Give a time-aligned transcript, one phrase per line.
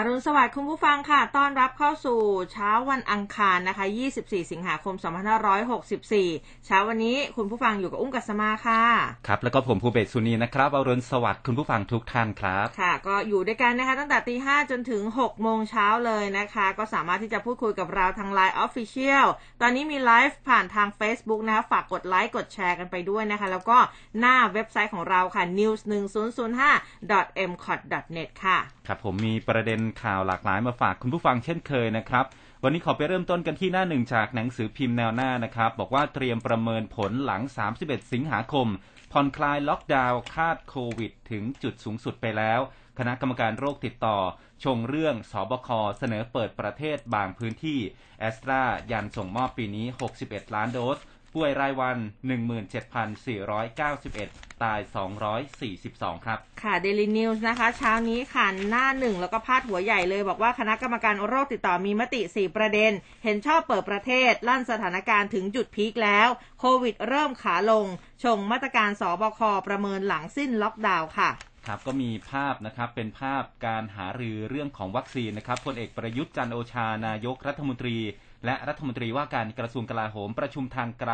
[0.00, 2.20] อรุณสวัสดิ์คุณผู้ฟังค่ะ ต้อนรับเข้าสู่
[2.52, 3.86] เช้าวันอังคารนะคะ
[4.18, 4.94] 24 สิงหาคม
[5.80, 8.82] 2564 เช้าวันนี้คุณผู้ฟังอยู่กับอุ้มกัสมาค่ะ
[9.26, 19.26] ครับ แล้วก็ผมภูเบศสุนีนะครับ อรุณสวัสดิ์คุณผู้ฟังทุกท่านครับ ค่ะ ก็อยู่ด้วยกันนะคะ ตั้งแต่ตีห้จนถึง 6 โมงเช้าเลยนะคะ ก็สามารถที่จะพูดคุยกับเราทาง Line Official
[19.60, 23.78] ตอนนี้มีไลฟ์ผ่านทาง Facebook นะคะ ฝากกดไลค์ กดแชร์กันไปด้วยนะคะ แล้วก็
[24.20, 27.80] หน้าเว็บไซต์ของเราค่ะ news 1 0 0 5 m c o t
[28.16, 28.58] net ค่ะ
[28.88, 32.24] ครับผมมีประเด็นข่าวหลากหลายมาฝากคุณผู้ฟังเช่นเคยนะครับ
[32.62, 37.42] วันนี้ขอไปเริ่มต้นกันที่หน้าหนึ่งจากหนังสือพิมพ์แนวหน้านะครับ บอกว่าเตรียมประเมินผลหลัง
[37.78, 38.66] 31 สิงหาคม
[39.12, 42.60] ผ่อนคลายล็อกดาวน์คาดโควิด ถึงจุดสูงสุดไปแล้ว
[42.98, 44.18] คณะกรรมการโรคติดต่อ
[44.64, 47.78] ชงเรื่องสบคเสนอเปิดประเทศบางพื้นที่
[48.20, 49.86] แอสตรายันส่งมอบปีนี้
[50.20, 50.98] 61 ล้านโดส
[51.34, 51.96] ป่วยรายวัน
[53.30, 54.80] 17,491 ตาย
[55.52, 62.92] 242 ครับ ค่ะ Daily News นะคะ เช้านี้ค่ะหน้าหนึ่งแล้วก็พาดหัวใหญ่เลยบอกว่าคณะกรรมการโรคติดต่อมีมติ 4 ประเด็น
[63.24, 66.28] เห็นชอบเปิดประเทศ ลั่นสถานการณ์ถึงจุดพีคแล้ว
[66.60, 67.86] โควิดเริ่มขาลง
[68.24, 71.30] ชงมาตรการศบคประเมินหลังสิ้นล็อกดาวน์ค่ะ
[71.66, 77.96] ครับก็มีภาพนะครับเป็นภาพการหารือเรื่องของวัคซีนนะครับพลเอกประยุทธ์จันทร์โอชานายกรัฐมนตรี
[78.44, 81.12] และรัฐมนตรีว่าการกระทรวงกลาโหมประชุมทางไกล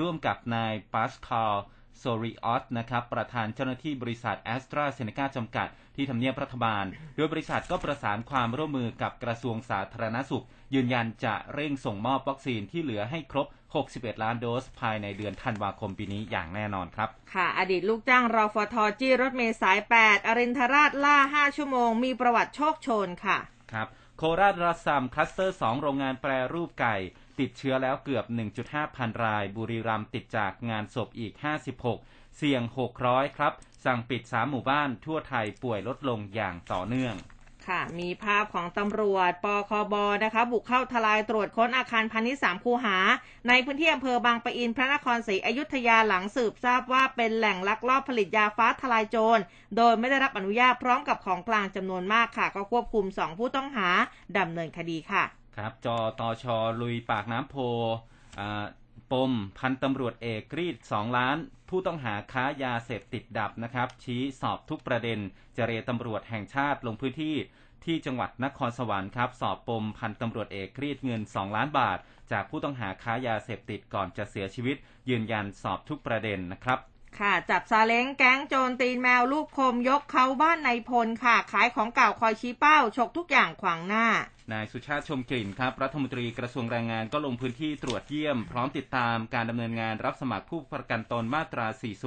[0.00, 1.54] ร่วมกับนายปาสคาล
[1.98, 6.84] โซริออสนะครับประธานเจ้าหน้าที่บริษัทแอสตราเซเนกาจำกัด ที่ทำเนียบรัฐบาล
[7.16, 10.44] โดยบริษัทก็ประสานความร่วมมือกับกระทรวงสาธารณสุข
[10.74, 13.46] ยืนยันจะเร่งส่งมอบวัคซีนที่เหลือให้ครบ
[13.84, 23.38] 61 ล้านโดส ภายในเดือนธันวาคมปีนี้อย่างแน่นอนครับ ค่ะ อดีตลูกจ้างรฟทจี้รถเมล์สาย 8 อรินทราชล่า 5 ชั่วโมง มีประวัติโชกโชนค่ะ
[23.72, 23.88] ครับ
[24.20, 26.96] โคราชระส่ำคลัสเตอร์ 2 โรงงานแปรรูปไก่
[27.40, 28.24] ติดเชื้อแล้วเกือบ
[28.60, 31.32] 1.5 พันราย บุรีรัมย์ติดจากงานศพอีก
[31.84, 32.62] 56 เสี่ยง
[33.00, 33.52] 600 ครับ
[33.84, 37.14] สั่งปิด 3 หมู่บ้านทั่วไทยป่วยลดลงอย่างต่อเนื่อง
[37.68, 42.98] ค่ะ มีภาพของตำรวจปคบนะคะบุกเข้าทลายตรวจค้นอาคารพาณิชย์สามคูหา
[43.48, 49.38] ในพื้นที่อำเภอบางปะอินพระนครศรีอยุธยาหลังสืบทราบว่าเป็นแหล่งลักลอบผลิตยาฟ้าทลายโจร
[49.76, 53.88] โดยไม่ได้รับอนุญาตพร้อมกับของกลางจำนวนมากค่ะ ก็ควบคุม2ผู้ต้องหา
[54.38, 55.24] ดำเนินคดีค่ะ
[55.56, 57.56] ครับจอตอชอลุยปากน้ำโพ
[58.40, 58.64] อ่า
[59.12, 61.36] ปม พันตำรวจเอกรีด2ล้าน
[61.68, 65.18] ผู้ต้องหาค้ายาเสพติดดับนะครับ ชี้สอบทุกประเด็น
[65.54, 67.36] เจรตำรวจแห่งชาติลงพื้นที่
[67.84, 71.98] ที่จังหวัดนครสวรรค์ครับ สอบปมพันตำรวจเอกรีดเงิน 2 ล้านบาท
[72.32, 74.76] จากผู้ต้องหาค้ายาเสพติดก่อนจะเสียชีวิต
[75.08, 76.78] ยืนยันสอบทุกประเด็นนะครับ
[77.18, 84.06] ค่ะ จับซาเล้งแก๊งโจรตีนแมวลูกคมยกเขาบ้านในพลค่ะ ขายของเก่าคอยชี้เป้า ฉกทุกอย่างขวางหน้า
[84.52, 91.66] นายสุชาติชมกลิ่นครับ รัฐมนตรีกระทรวงแรงงานก็ลงพื้นที่ตรวจเยี่ยม พร้อมติดตามการดำเนินงานรับสมัครผู้ประกันตนมาตรา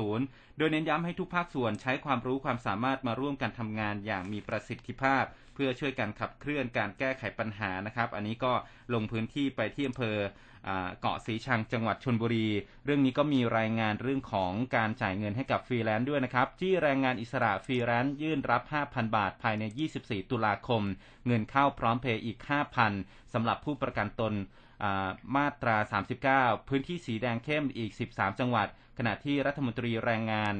[0.09, 8.53] 40 โดยเน้นย้ำให้ทุกภาคส่วนใช้ความรู้ความสามารถมาร่วมกันทำงานอย่างมีประสิทธิภาพ เพื่อช่วยกันขับเคลื่อนการแก้ไขปัญหานะครับ อันนี้ก็
[8.93, 10.17] ลงพื้นที่ไปที่อำเภอ
[11.01, 12.47] เกาะสีชังจังหวัดชลบุรี
[12.85, 19.63] เรื่องนี้ก็มีรายงานเรื่องของการจ่ายเงินให้กับฟรีแลนซ์ด้วยนะครับ ที่แรงงานอิสระฟรีแลนซ์ยื่นรับ 5,000 บาทภายใน
[19.97, 20.83] 24 ตุลาคม
[21.27, 22.37] เงินเข้าพร้อมเพย์อีก
[22.85, 24.33] 5,000 สำหรับผู้ประกันตน
[25.35, 25.77] มาตรา
[26.21, 28.67] 39 พื้นที่สีแดงเข้มอีก 13 จังหวัด
[28.97, 30.53] ขณะที่รัฐมนตรีแรงงาน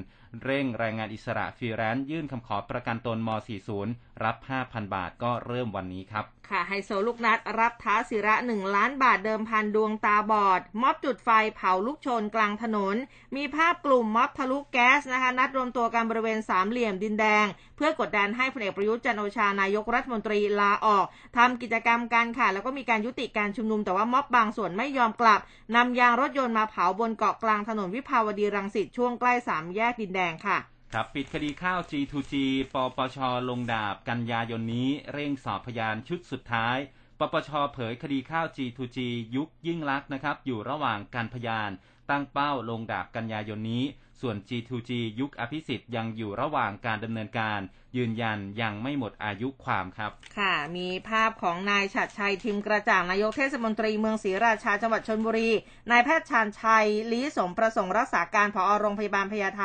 [0.44, 3.30] เร่งแรงงานอิสระฟรีแลนซ์ยื่นคำขอประกันตนม
[3.76, 12.96] 40 รับ 5,000 บาทก็เริ่มวันนี้ครับ ค่ะไฮโซลูกนัดรับท้าศิระ 1 ล้านบาทเดิมพันดวงตาบอด ม็อบจุดไฟเผาลุกโชนกลางถนน
[13.36, 17.46] มีภาพกลุ่มม็อบทะลุแก๊สนะคะ นัดรวมตัวกันบริเวณสามเหลี่ยมดินแดง
[17.78, 21.06] เพื่อกดดันให้พลเอกประยุทธ์จันทร์โอชานายกรัฐมนตรีลาออก
[21.38, 25.40] ทำกิจกรรมกันค่ะ แล้วก็มีการยุติการชุมนุมแต่ว่าม็อบบางส่วนไม่ยอมกลับ
[25.76, 30.58] นำยางรถยนต์มาเผาบนเกาะกลางถนนวิภาวดีรังสิตช่วงใกล้สามแยกดินแดงค่ะ
[30.94, 32.34] ครับปิดคดีข้าว G2G
[32.74, 33.18] ปปช
[33.50, 36.78] ลงดาบกันยายนนี้เร่งสอบพยานชุดสุดท้าย
[37.20, 38.98] ปปชเผยคดีข้าว G2G
[39.36, 41.72] ยุคยิ่งลักษณ์นะครับ อยู่ระหว่างการพยาน
[42.10, 43.84] ตั้งเป้าลงดาบกันยายนนี้
[44.22, 47.60] ส่วน G2G ยุคอภิสิทธิ์ยังอยู่ระหว่างการดำเนินการ
[47.98, 55.50] ยืนยันยังไม่หมดอายุความครับ ค่ะ มีภาพของนายฉัตรชัยทิมกระจ่างนายกเทศมนตรีเมืองศรีราชาจังหวัดชลบุรี
[55.92, 59.64] นายแพทย์ชาญชัยลีสมประสงค์รักษาการผอโรงพยาบาลพญาไท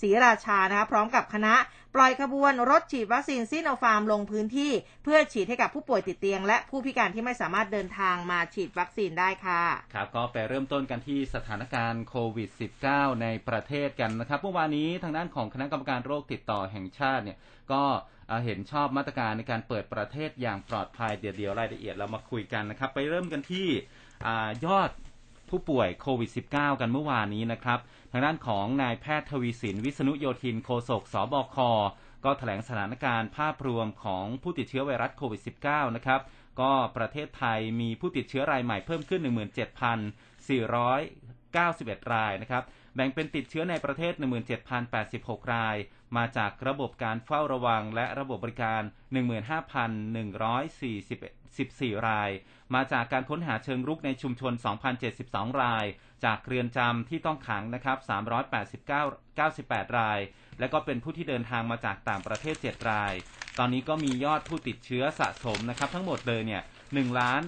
[0.00, 1.54] ศรีราชานะคะพร้อมกับคณะ
[1.96, 4.72] ปล่อยขบวนรถฉีดวัคซีนซิโนฟาร์มลงพื้นที่
[5.04, 9.62] เพื่อฉีดให้กับผู้ป่วยติดเตียง และผู้พิการที่ไม่สามารถเดินทางมาฉีดวัคซีนได้ค่ะ
[9.94, 12.50] ครับก็ไปเริ่มต้นกันที่สถานการณ์โควิด
[12.84, 17.38] -19 ในประเทศกันนะครับเมื่อวานนี้ทางด้านของคณะกรรมการโรคติดต่อแห่งชาติเนี่ย
[17.72, 17.82] ก็
[18.44, 23.68] เห็นชอบมาตรการในการเปิดประเทศอย่างปลอดภัยเดี๋ยวเดี๋ยวรายละเอียดเรามาคุยกันนะครับ ไปเริ่มกันที่
[24.26, 24.28] อ
[24.66, 24.90] ยอด
[25.50, 27.78] ผู้ป่วยโควิด -19 กันเมื่อวานนี้นะครับ
[28.12, 31.56] ทางด้านของนายแพทย์ทวีสิน วิษณุโยธินโฆษกสบค
[32.24, 36.20] ก็แถลงสถานการณ์ภาพรวมของผู้ติดเชื้อไวรัสโควิด -19 นะครับ
[36.60, 42.62] ก็ประเทศไทยมีผู้ติดเชื้อรายใหม่เพิ่มขึ้น 17,491 รายนะครับ
[42.96, 44.12] แบ่งเป็นติดเชื้อในประเทศ
[45.02, 45.76] 17,086 ราย
[46.16, 48.82] มาจากระบบการเฝ้าระวังและระบบบริการ
[50.44, 52.30] 15,114ราย
[52.74, 54.52] มาจากการค้นหาเชิงรุกในชุมชน
[55.06, 55.86] 2,072 ราย
[56.24, 57.98] จากเรือนจำที่ต้องขังนะครับ
[59.38, 60.20] 389 98 ราย
[60.58, 63.12] และก็เป็นผู้ที่เดินทางมาจากต่างประเทศ 7 ราย
[63.58, 66.62] ตอนนี้ก็มียอดผู้ติดเชื้อสะสมนะครับ ทั้งหมดเลยเนี่ย
[66.94, 67.42] 1ล้าน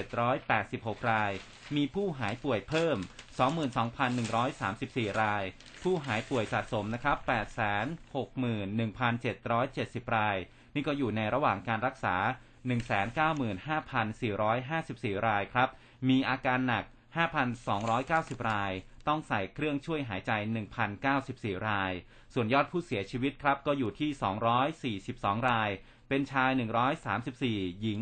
[0.00, 1.32] 66,786ราย
[1.76, 2.98] มีผู้หายป่วยเพิ่ม
[3.88, 5.44] 22,134ราย
[5.82, 7.16] ผู้หายป่วยสะสมนะครับ
[10.06, 10.36] 861,770ราย
[10.74, 12.16] นี่ก็อยู่ในระหว่างการรักษา
[12.76, 15.68] 195,454รายครับ
[16.08, 16.84] มีอาการหนัก
[17.66, 18.72] 5,290ราย
[19.08, 20.32] ต้องใส่เครื่องช่วยหายใจ
[21.00, 21.92] 1,094ราย
[22.34, 24.10] ส่วนยอดผู้เสียชีวิตครับก็อยู่ที่
[25.00, 25.70] 242ราย
[26.08, 26.50] เป็นชาย
[27.14, 28.00] 134 หญิง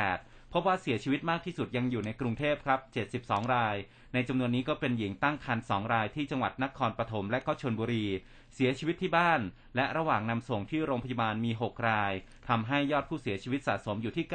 [0.00, 2.80] 108 พบว่าเสียชีวิตมากที่สุดยังอยู่ในกรุงเทพครับ
[3.18, 3.76] 72 ราย
[4.14, 8.06] ในจำนวนนี้ก็เป็นหญิงตั้งครรภ์2รายที่จังหวัดนครปฐมและก็ชนบุรี
[8.54, 9.40] เสียชีวิตที่บ้าน
[9.76, 12.12] และระหว่างนำส่งที่โรงพยาบาลมี 6 ราย
[12.48, 14.26] ทำให้ยอดผู้เสียชีวิตสะสมอยู่ที่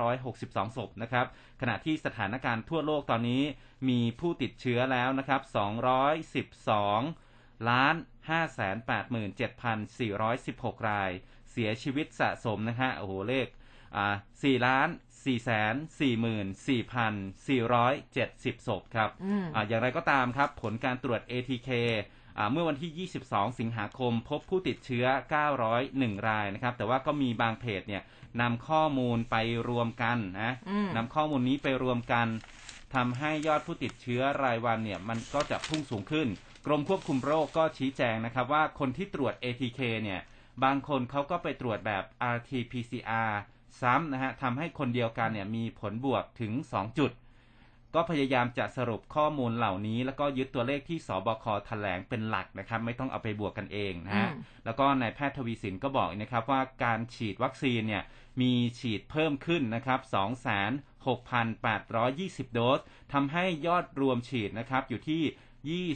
[0.00, 1.26] 9,562 ศพนะครับ
[1.60, 3.42] ขณะที่สถานการณ์ทั่วโลกตอนนี้
[3.88, 5.40] มีผู้ติดเชื้อแล้วนะครับ
[6.60, 7.94] 212ล้าน
[10.76, 11.10] 587,416 ราย
[11.52, 13.46] เสียชีวิตสะสมนะฮะโอ้โหเลข
[13.96, 14.88] อ่า4ล้าน
[15.22, 15.74] 4แสน
[17.50, 21.70] 44,470ศพครับอืมอ่าอย่างไรก็ตามครับ ผลการตรวจ ATK
[22.38, 25.06] อ่าเมื่อวันที่ 22 สิงหาคม พบผู้ติดเชื้อ
[25.66, 28.02] 901 รายนะครับ แต่ว่าก็มีบางเพจเนี่ย
[28.40, 29.36] นำข้อมูลไป
[29.68, 32.26] รวมกันนะอืมนำข้อมูลนี้ไปรวมกัน
[32.94, 36.28] ทำให้ยอดผู้ติดเชื้อรายวันเนี่ยมันก็จะพุ่งสูงขึ้น
[36.66, 40.20] กรมควบคุมโรคก็ชี้แจงนะครับว่าคนที่ตรวจ ATK เนี่ย
[40.64, 42.04] บางคนเขาก็ไปตรวจแบบ
[42.34, 43.32] RT-PCR
[43.82, 47.12] ซ้ำนะฮะทำให้คนเดียวกันเนี่ยมีผลบวกถึง 2 จุด
[47.94, 58.04] ก็พยายามจะสรุปข้อมูลเหล่านี้ แล้วก็ยึดตัวเลขที่สบคแถลงเป็นหลักนะครับ ไม่ต้องเอาไปบวกกันเองนะฮะอืมแล้วก็นายแพทย์ทวีสินก็บอกอีกนะครับว่าการฉีดวัคซีนเนี่ย
[58.40, 60.00] มีฉีดเพิ่มขึ้นนะครับ
[61.62, 62.80] 26,820 โดส
[63.12, 65.88] ทำให้ยอดรวมฉีดนะครับอยู่ที่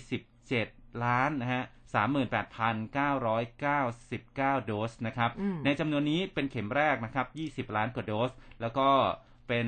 [0.63, 1.65] 27 ล้านนะฮะ
[1.97, 7.27] 38,999 โดสนะครับอืมในจำนวนนี้เป็นเข็มแรกนะครับ
[7.71, 8.89] 20 ล้านกว่าโดส แล้วก็
[9.49, 9.67] เป็น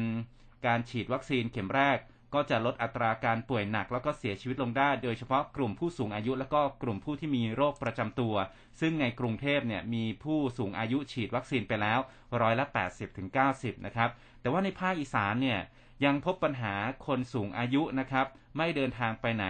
[0.66, 1.98] การฉีดวัคซีนเข็มแรก
[2.34, 8.34] ก็จะลดอัตราการป่วยหนักแล้วก็เสียชีวิตลงได้ โดยเฉพาะกลุ่มผู้สูงอายุ แล้วก็กลุ่มผู้ที่มีโรคประจำตัว
[8.80, 11.98] ซึ่งในกรุงเทพเนี่ยมีผู้สูงอายุฉีดวัคซีนไปแล้ว
[12.40, 14.10] ร้อยละ 80ถึง90 นะครับ
[14.40, 15.58] แต่ว่าในภาคอีสานเนี่ย
[16.04, 16.74] ยังพบปัญหา
[17.06, 18.26] คนสูงอายุนะครับ
[18.56, 19.46] ไม่เดินทางไปไหน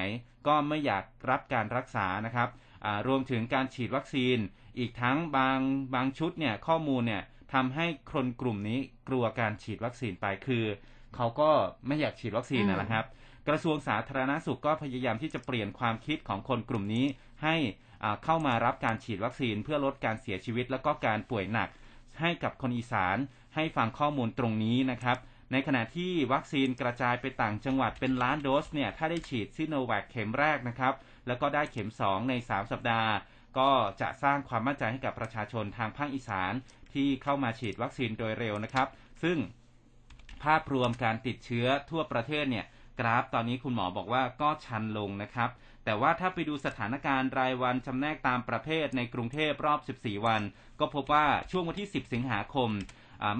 [0.46, 2.66] ก็ไม่อยากรับการรักษานะครับอ่า
[3.06, 4.38] รวมถึงการฉีดวัคซีน
[4.78, 5.58] อีกทั้งบาง
[5.94, 7.22] บางชุดเนี่ยข้อมูลเนี่ย
[7.54, 8.78] ทำให้คนกลุ่มนี้
[9.08, 10.64] กลัวการฉีดวัคซีนไปคือ
[11.16, 11.50] เขาก็
[11.86, 13.04] ไม่อยากฉีดวัคซีนอืมนะนะครับ
[13.48, 17.06] กระทรวงสาธารณสุขก็พยายามที่จะเปลี่ยนความคิดของคนกลุ่มนี้
[17.42, 17.56] ให้
[18.02, 21.68] อ่าเข้ามารับการฉีดวัคซีน เพื่อลดการเสียชีวิต แล้วก็การป่วยหนัก
[22.20, 23.16] ให้กับคนอีสาน
[23.54, 25.18] ให้ฟังข้อมูลตรงนี้นะครับ
[25.52, 30.94] ในขณะที่วัคซีนกระจายไปต่างจังหวัดเป็นล้านโดสเนี่ย ถ้าได้ฉีดซิโนแวคเข็มแรกนะครับ
[31.28, 33.12] แล้วก็ได้เข็ม 2 ใน 3 สัปดาห์
[33.58, 33.70] ก็
[34.00, 36.52] จะสร้างความมั่นใจให้กับประชาชนทางภาคอีสาน
[36.94, 38.88] ที่เข้ามาฉีดวัคซีนโดยเร็วนะครับ
[39.22, 39.38] ซึ่ง
[40.44, 42.66] ภาพรวมการติดเชื้อทั่วประเทศเนี่ย
[43.00, 45.50] กราฟตอนนี้คุณหมอบอกว่าก็ชันลงนะครับ
[45.84, 50.42] แต่ว่าถ้าไปดูสถานการณ์รายวันจำแนกตามประเภทในกรุงเทพรอบ 14 วัน
[50.80, 52.70] ก็พบว่าช่วงวันที่ 10 สิงหาคม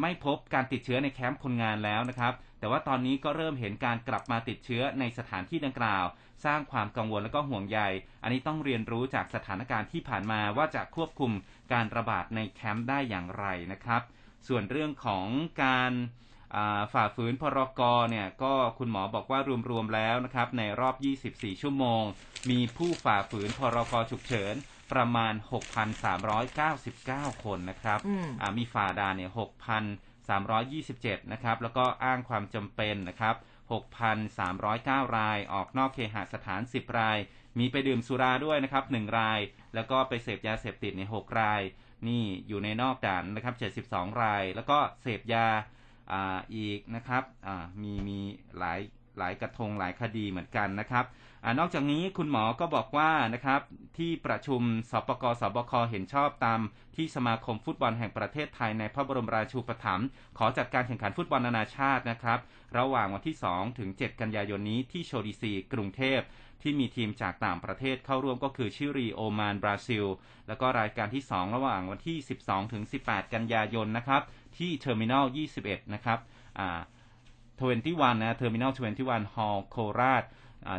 [0.00, 6.04] ไม่พบการติดเชื้อในแคมป์คนงานแล้วนะครับ แต่ว่าตอนนี้ก็เริ่มเห็นการกลับมาติดเชื้อในสถานที่ดังกล่าว
[6.44, 7.80] สร้างความกังวลและก็ห่วงใย
[8.22, 11.32] อันนี้ต้องเรียนรู้จากสถานการณ์ที่ผ่านมาว่าจะควบคุม
[11.72, 14.02] การระบาดในแคมป์ได้อย่างไรนะครับ
[14.48, 15.26] ส่วนเรื่องของ
[15.64, 15.92] การ
[16.54, 17.80] อ่าฝ่าฝืนพรก
[18.10, 19.40] เนี่ยก็คุณหมอบอกว่า
[19.70, 20.94] รวมๆแล้วนะครับในรอบ
[21.28, 22.02] 24 ชั่วโมง
[22.50, 24.54] มีผู้ฝ่าฝืนพรกฉุกเฉิน
[24.92, 25.34] ประมาณ
[26.18, 29.30] 6,399 คนนะครับอืมอ่ามีฝ่าด่านเนี่ย
[30.30, 33.34] 6,327 นะครับ แล้วก็อ้างความจำเป็นนะครับ
[33.68, 37.18] 6,309 ราย ออกนอกเคหสถาน 10 ราย
[37.58, 39.40] มีไปดื่มสุราด้วยนะครับ 1 ราย
[39.74, 41.62] แล้วก็ไปเสพยาเสพติดใน 6 ราย
[42.08, 45.46] นี่อยู่ในนอกด่านนะครับ 72 ราย แล้วก็เสพยา
[46.12, 48.18] อ่าอีกนะครับอ่ามีมี
[48.58, 48.80] หลาย
[49.18, 51.04] หลายกระทงหลายคดีเหมือนกันนะครับ
[51.44, 53.60] อนอกจากนี้คุณหมอก็บอกว่านะครับ
[53.98, 56.60] ที่ประชุมสปกสบคเห็นชอบตาม
[56.96, 60.06] ที่สมาคมฟุตบอลแห่งประเทศไทยในพระบรมราชูปถัมภ์
[60.38, 62.38] ขอจัดการแข่งขันฟุตบอลนานาชาตินะครับ
[62.78, 66.20] ระหว่างวันที่ 2 ถึง 7 กันยายนนี้ที่โชดีซี กรุงเทพ
[66.62, 70.04] ที่มีทีมจากต่างประเทศเข้าร่วมก็คือชิลีโอมานบราซิล
[70.48, 74.22] แล้วก็รายการที่ 2 ระหว่างวันที่ 12 ถึง 18 กันยายนนะครับ
[74.58, 75.24] ที่เทอร์มินอล
[75.60, 76.18] 21 นะครับ
[76.58, 76.80] อ่า
[77.66, 78.72] 21นะเทอร์มินอล
[79.04, 80.24] 21 Hall โคราช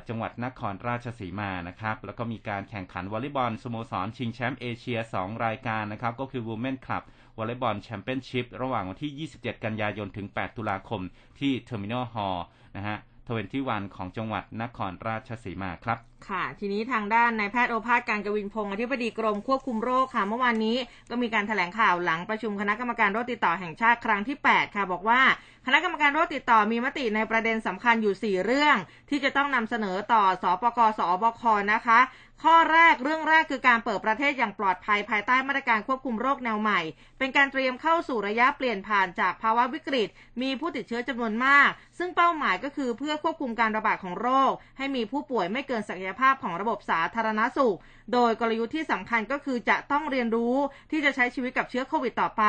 [0.07, 7.03] จังหวัดนครราชสีมานะครับ แล้วก็มีการแข่งขันวอลเลย์บอลสโมสร ชิงแชมป์เอเชีย 2 รายการนะครับ ก็คือ Women Club
[7.38, 11.01] วอลเลย์บอลแชมเปี้ยนชิพระหว่างวันที่ 27 กันยายนถึง 8 ตุลาคม
[11.39, 12.46] ที่เทอร์มินอล Hall
[12.77, 15.98] นะฮะ twenty-one ของจังหวัดนครราชสีมาครับ
[16.28, 20.78] ค่ะ ทีนี้ทางด้านนายแพทย์โอภาสการย์กวินพงศ์อธิบดีกรมควบคุมโรคค่ะ เมื่อวานนี้
[21.10, 25.22] ก็มีการถแถลงข่าวหลังประชุมคณะกรรมการโรคติดต่อแห่งชาติครั้งที่ 8 ค่ะ บอกว่า
[25.66, 28.76] คณะกรรมการโรคติดต่อมีมติในประเด็นสำคัญอยู่ 4 เรื่อง
[29.10, 31.42] ที่จะต้องนำเสนอต่อสอปกสอบค
[31.74, 32.00] นะคะ
[32.46, 36.80] ข้อแรกเรื่องแรกคือการเปิดประเทศอย่างปลอดภัยภายใต้มาตรการควบคุมโรคแนวใหม่
[37.18, 40.08] เป็นการเตรียมเข้าสู่ระยะเปลี่ยนผ่านจากภาวะวิกฤต
[40.42, 47.78] มีผู้ติดเชื้อจำนวนมาก ซึ่งเป้าหมายก็คือเพื่อควบคุมการระบาดของโรค ให้มีผู้ป่วยไม่เกินศักยภาพของระบบสาธารณสุข
[48.13, 50.56] โดยกลยุทธ์ที่สำคัญก็คือจะต้องเรียนรู้
[50.92, 52.44] ที่จะใช้ชีวิตกับเชื้อโควิดต่อไป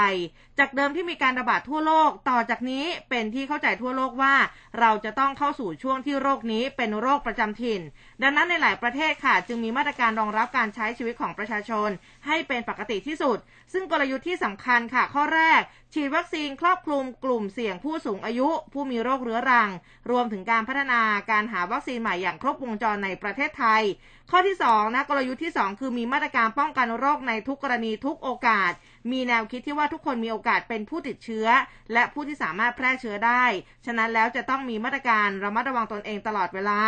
[0.59, 4.35] จากเดิมที่มีการระบาดทั่วโลก ต่อจากนี้เป็นที่เข้าใจทั่วโลกว่า
[4.81, 7.81] เราจะต้องเข้าสู่ช่วงที่โรคนี้เป็นโรคประจำถิ่น
[8.23, 11.89] ดังนั้นในหลายประเทศค่ะ จึงมีมาตรการรองรับการใช้ชีวิตของประชาชน
[12.27, 13.39] ให้เป็นปกติที่สุด
[13.73, 15.61] ซึ่งกลยุทธ์ที่สำคัญค่ะ ข้อแรก
[15.95, 19.71] ฉีดวัคซีนครอบคลุมกลุ่มเสี่ยงผู้สูงอายุ ผู้มีโรคเรื้อรัง
[20.11, 23.83] รวมถึงการพัฒนาการหาวัคซีนใหม่อย่างครบวงจรในประเทศไทย
[24.31, 28.73] ข้อที่2นะกลยุทธ์ที่ 2 คือมีมาตรการป้องกันโรคในทุกกรณีทุกโอกาส
[29.11, 31.47] มีแนวคิดที่ว่าทุกคนมีโอกาสเป็นผู้ติดเชื้อ
[31.93, 33.45] และผู้ที่สามารถแพร่เชื้อได้
[33.87, 36.81] ฉะนั้นแล้วจะต้องมีมาตรการระมัดระวังตนเองตลอดเวลา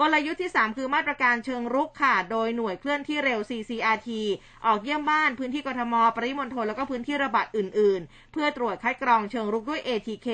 [0.00, 4.08] กลยุทธ์ที่ 3 คือมาตรการเชิงรุกค่ะ โดยหน่วยเคลื่อนที่เร็ว CCRT
[4.66, 10.28] ออกเยี่ยมบ้านพื้นที่กทม ปริมณฑลแล้วก็พื้นที่ระบาดอื่น ๆ เพื่อตรวจคัดกรองเชิงรุกด้วย ATK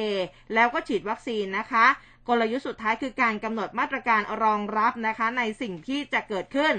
[0.54, 1.86] แล้วก็ฉีดวัคซีนนะคะ
[2.28, 6.74] กลยุทธ์สุดท้ายคือการกำหนดมาตรการรองรับนะคะในสิ่งที่จะเกิดขึ้น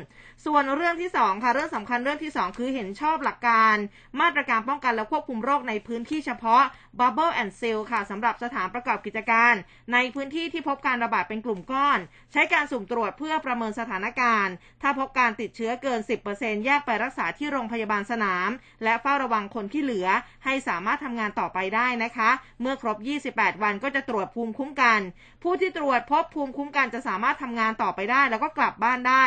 [0.46, 3.76] ส่วนเรื่องที่2ค่ะเรื่องสำคัญเรื่องที่ 2 คือเห็นชอบหลักการ
[4.22, 6.64] มาตรการป้องกันและควบคุมโรคในพื้นที่เฉพาะ
[7.00, 9.54] Bubble and Seal ค่ะสำหรับสถานประกอบกิจการ
[9.94, 12.00] ในพื้นที่ที่พบการระบาดเป็นกลุ่มก้อน
[12.32, 16.00] ใช้การสุ่มตรวจเพื่อประเมินสถานการณ์ ถ้าพบการติดเชื้อเกิน
[16.32, 18.50] 10%แยกไปรักษาที่โรงพยาบาลสนาม
[18.84, 20.08] และเฝ้าระวังคนที่เหลือ
[20.46, 22.30] ให้สามารถทำงานต่อไปได้นะคะ
[22.62, 22.98] เมื่อครบ
[23.30, 25.00] 28 วันก็จะตรวจภูมิคุ้มกัน
[25.44, 29.26] ผู้ที่ตรวจพบภูมิคุ้มกันจะสามารถทำงานต่อไปได้ แล้วก็กลับบ้านได้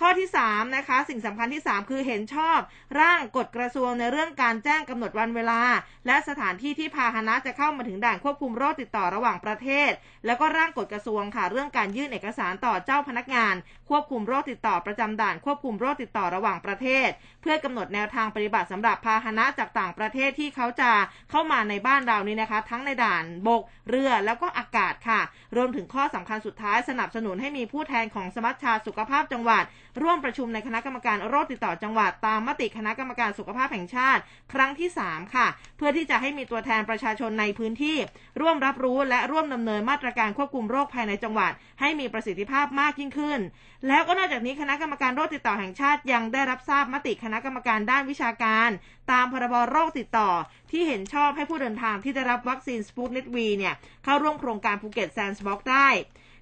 [0.00, 2.58] ข้อที่3นะคะสิ่งสำคัญที่ 3 คือเห็นชอบ
[3.00, 5.62] ร่างกฎกระทรวงในเรื่องการแจ้งกำหนดวันเวลา
[6.06, 9.90] และสถานที่ที่พาหนะจะเข้ามาถึงด่านควบคุมโรคติดต่อระหว่างประเทศ
[10.26, 13.54] แล้วก็ร่างกฎกระทรวงค่ะ เรื่องการยื่นเอกสารต่อเจ้าพนักงาน
[13.90, 17.08] ควบคุมโรคติดต่อประจำด่าน ควบคุมโรคติดต่อระหว่างประเทศ
[17.42, 20.90] เพื่อกำหนดแนวทางปฏิบัติสำหรับพาหนะจากต่างประเทศที่เขาจะ
[21.30, 25.20] เข้ามาในบ้านเรานี่นะคะ ทั้งในด่านบกเรือแล้วก็อากาศค่ะ
[25.56, 29.64] รวมถึงข้อสำคัญสุดท้ายสนับสนุนให้มีผู้แทนของสมัชชาสุขภาพจังหวัด
[30.02, 34.20] ร่วมประชุมในคณะกรรมการโรคติดต่อจังหวัด ตามมติคณะกรรมการสุขภาพแห่งชาติ
[34.52, 37.96] ครั้งที่ 3 ค่ะ เพื่อที่จะให้มีตัวแทนประชาชนในพื้นที่
[38.40, 43.40] ร่วมรับรู้และร่วมดำเนินมาตรการควบคุมโรคภายในจังหวัด ให้มีประสิทธิภาพมากยิ่งขึ้น
[43.88, 48.70] แล้วก็นอกจากนี้คณะกรรมการโรคติดต่อแห่งชาติยังได้รับทราบมติคณะกรรมการด้านวิชาการ
[49.10, 50.30] ตามพรบโรคติดต่อ
[50.70, 55.88] ที่เห็นชอบให้ผู้เดินทางที่ได้รับวัคซีนสปูตนิกวีเนี่ยเข้าร่วมโครงการภูเก็ตแซนด์บ็อกได้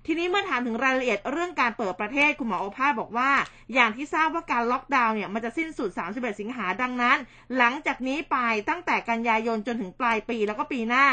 [0.07, 3.31] ทีนี้เมื่อถามถึงรายละเอียดเรื่องการเปิดประเทศคุณหมอโอภาสบอกว่า
[3.75, 7.19] อย่างที่ทราบว่าการล็อกดาวน์เนี่ยมันจะสิ้นสุด 31 สิงหาดังนั้น
[7.57, 8.37] หลังจากนี้ไป
[8.69, 11.07] ตั้งแต่กันยายนจนถึงปลายปีแล้วก็ปีหน้า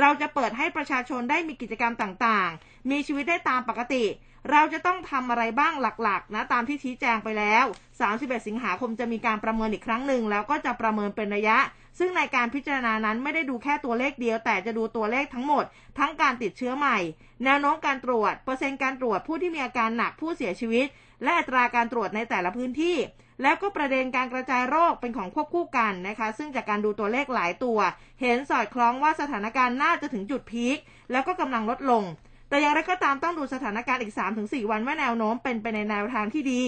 [0.00, 4.04] เราจะเปิดให้ประชาชนได้มีกิจกรรมต่างๆ มีชีวิตได้ตามปกติ
[4.50, 5.72] เราจะต้องทำอะไรบ้าง
[6.02, 7.64] หลักๆ นะตามที่ชี้แจงไปแล้ว
[8.06, 11.58] 31 สิงหาคมจะมีการประเมินอีกครั้งหนึ่ง แล้วก็จะประเมินเป็นระยะ
[11.98, 15.64] ซึ่งในการพิจารณานั้นไม่ได้ดูแค่ตัวเลขเดียว แต่จะดูตัวเลขทั้งหมด
[15.98, 16.98] ทั้งการติดเชื้อใหม่
[17.44, 20.86] แนวโน้มการตรวจ เปอร์เซ็นต์การตรวจผู้ที่มีอาการหนักผู้เสียชีวิต
[21.22, 22.96] และอัตราการตรวจในแต่ละพื้นที่
[23.42, 27.78] แล้วก็ประเด็นการกระจายโรคเป็นของควบคู่กันนะคะ ซึ่งจากการดูตัวเลขหลายตัว
[28.20, 30.78] เห็นสอดคล้องว่าสถานการณ์น่าจะถึงจุดพีค
[31.12, 32.02] แล้วก็กำลังลดลง
[32.48, 34.12] แต่อย่างไรก็ตามต้องดูสถานการณ์อีก
[34.42, 36.62] 3-4 วันว่าแนวโน้มเป็นไปในแนวทางที่ดี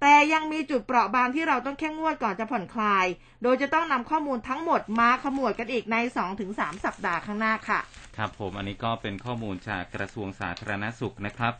[0.00, 3.06] แต่ยังมีจุดเปราะบางที่เราต้องแข่งงวดก่อนจะผ่อนคลาย
[3.42, 5.96] โดยจะต้องนำข้อมูลทั้งหมดมาขมวดกันอีกใน
[6.40, 7.80] 2-3 สัปดาห์ข้างหน้าค่ะ
[8.16, 11.52] ครับผมอันนี้ก็เป็นข้อมูลจากกระทรวงสาธารณสุขนะครับ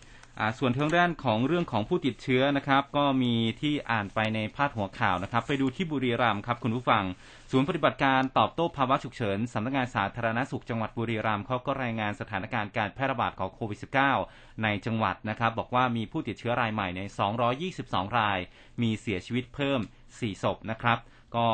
[0.59, 7.05] ส่วนทางด้านของเรื่องของผู้ติดเชื้อนะครับ ก็มีที่อ่านไปในพาดหัวข่าวนะครับ ไปดูที่บุรีรัมย์ครับคุณผู้ฟัง
[7.51, 13.79] ศูนย์ปฏิบัติการตอบโต้ภาวะฉุกเฉินสำนักงานสาธารณสุขจังหวัดบุรีรัมย์เขาก็รายงานสถานการณ์การแพร่ระบาดของโควิด
[14.21, 17.01] -19 ในจังหวัดนะครับ บอกว่ามีผู้ติดเชื้อรายใหม่ใน
[17.61, 18.39] 222 ราย
[18.83, 19.81] มีเสียชีวิตเพิ่ม
[20.11, 20.99] 4 ศพนะครับ
[21.37, 21.47] ก็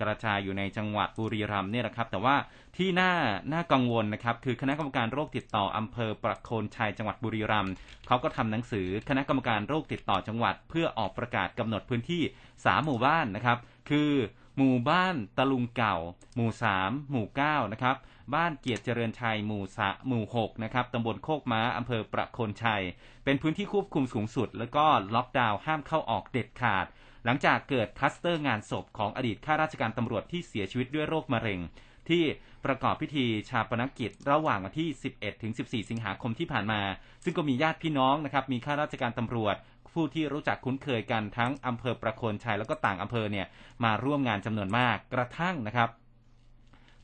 [0.00, 2.36] กระจายอยู่ในจังหวัดบุรีรัมย์เนี่ยนะครับ แต่ว่า
[2.76, 3.12] ที่น่า
[3.52, 7.72] น่ากังวลนะครับ คือคณะกรรมการโรคติดต่ออำเภอประโคนชัยจังหวัดบุรีรัมย์
[8.06, 12.22] เขาก็ทำหนังสือคณะกรรมการโรคติดต่อจังหวัด เพื่อออกประกาศกำหนดพื้นที่
[12.54, 13.58] 3 หมู่บ้านนะครับ
[13.90, 14.12] คือ
[14.56, 15.96] หมู่บ้านตะลุงเก่า
[16.34, 17.96] หมู่ 3 หมู่ 9 นะครับ
[18.34, 22.82] บ้านเกียรติเจริญชัย หมู่สะหมู่ 6 นะครับ ตำบลโคกม้า อำเภอประโคนชัย
[23.24, 26.86] เป็นพื้นที่ควบคุมสูงสุด แล้วก็ล็อกดาวน์ห้ามเข้าออกเด็ดขาด
[27.24, 31.60] หลังจากเกิดคลัสเตอร์งานศพของอดีตข้าราชการตำรวจที่เสียชีวิตด้วยโรคมะเร็ง
[32.08, 32.22] ที่
[32.64, 36.80] ประกอบพิธีฌาปนกิจระหว่างวันที่ 11 ถึง 14 สิงหาคมที่ผ่านมา
[37.24, 39.56] ซึ่งก็มีญาติพี่น้องนะครับ มีข้าราชการตำรวจ
[39.94, 43.46] ผู้ที่รู้จักคุ้นเคยกันทั้งอำเภอประโคนชัยแล้วก็ต่างอำเภอเนี่ย
[43.84, 45.88] มาร่วมงานจำนวนมากกระทั่งนะครับ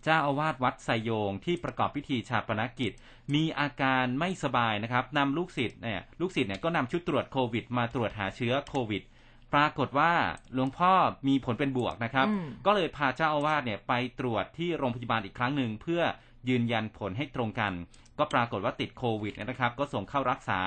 [0.05, 2.93] เจ้าอาวาสวัดไซโยงที่ประกอบพิธีชาปนกิจ
[3.35, 9.03] มีอาการไม่สบายนะครับนำลูกศิษย์เนี่ยลูกศิษย์เนี่ยก็นำชุดตรวจโควิด มาตรวจหาเชื้อโควิด
[9.55, 10.13] ปรากฏว่า
[10.55, 10.93] หลวงพ่อ
[11.29, 16.03] มีผลเป็นบวกนะครับอืมก็เลยพาเจ้าอาวาสเนี่ยไปตรวจที่โรงพยาบาลอีกครั้งหนึ่งเพื่อ
[16.49, 17.73] ยืนยันผลให้ตรงกัน
[18.19, 20.61] ก็ปรากฏว่าติดโควิดนะครับ ก็ส่งเข้ารักษา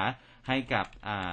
[0.48, 1.32] ให้กับอ่า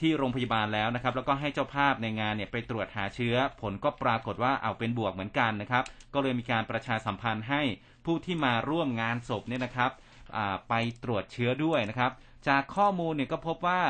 [0.00, 7.62] ที่โรงพยาบาลแล้วนะครับ แล้วก็ให้เจ้าภาพในงานเนี่ยไปตรวจหาเชื้อ ผลก็ปรากฏว่าเอาเป็นบวกเหมือนกันนะครับ ก็เลยมีการประชาสัมพันธ์ให้
[8.04, 9.90] ผู้ที่มาร่วมงานศพเนี่ยนะครับ
[10.36, 12.10] อ่าไปตรวจเชื้อด้วยนะครับ
[12.48, 13.80] จากข้อมูลเนี่ยก็พบว่า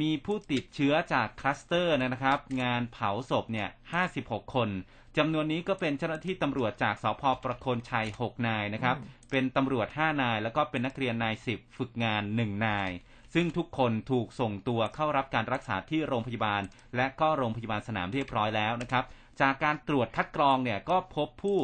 [0.00, 3.68] มีผู้ติดเชื้อจากคลัสเตอร์นะครับ งานเผาศพเนี่ย
[4.10, 4.68] 56 คน
[5.16, 8.96] จำนวนนี้ก็เป็นเจ้าหน้าที่ตำรวจจากสพประโคนชัย 6 นายนะครับ
[9.30, 12.90] เป็นตำรวจ 5 นาย แล้วก็เป็นนักเรียนนาย 10 ฝึกงาน 1 นาย
[13.34, 16.62] ซึ่งทุกคนถูกส่งตัวเข้ารับการรักษาที่โรงพยาบาล
[16.96, 19.04] และก็โรงพยาบาลสนามเรียบร้อยแล้วนะครับ
[19.40, 21.58] จากการตรวจคัดกรองเนี่ยก็พบผู้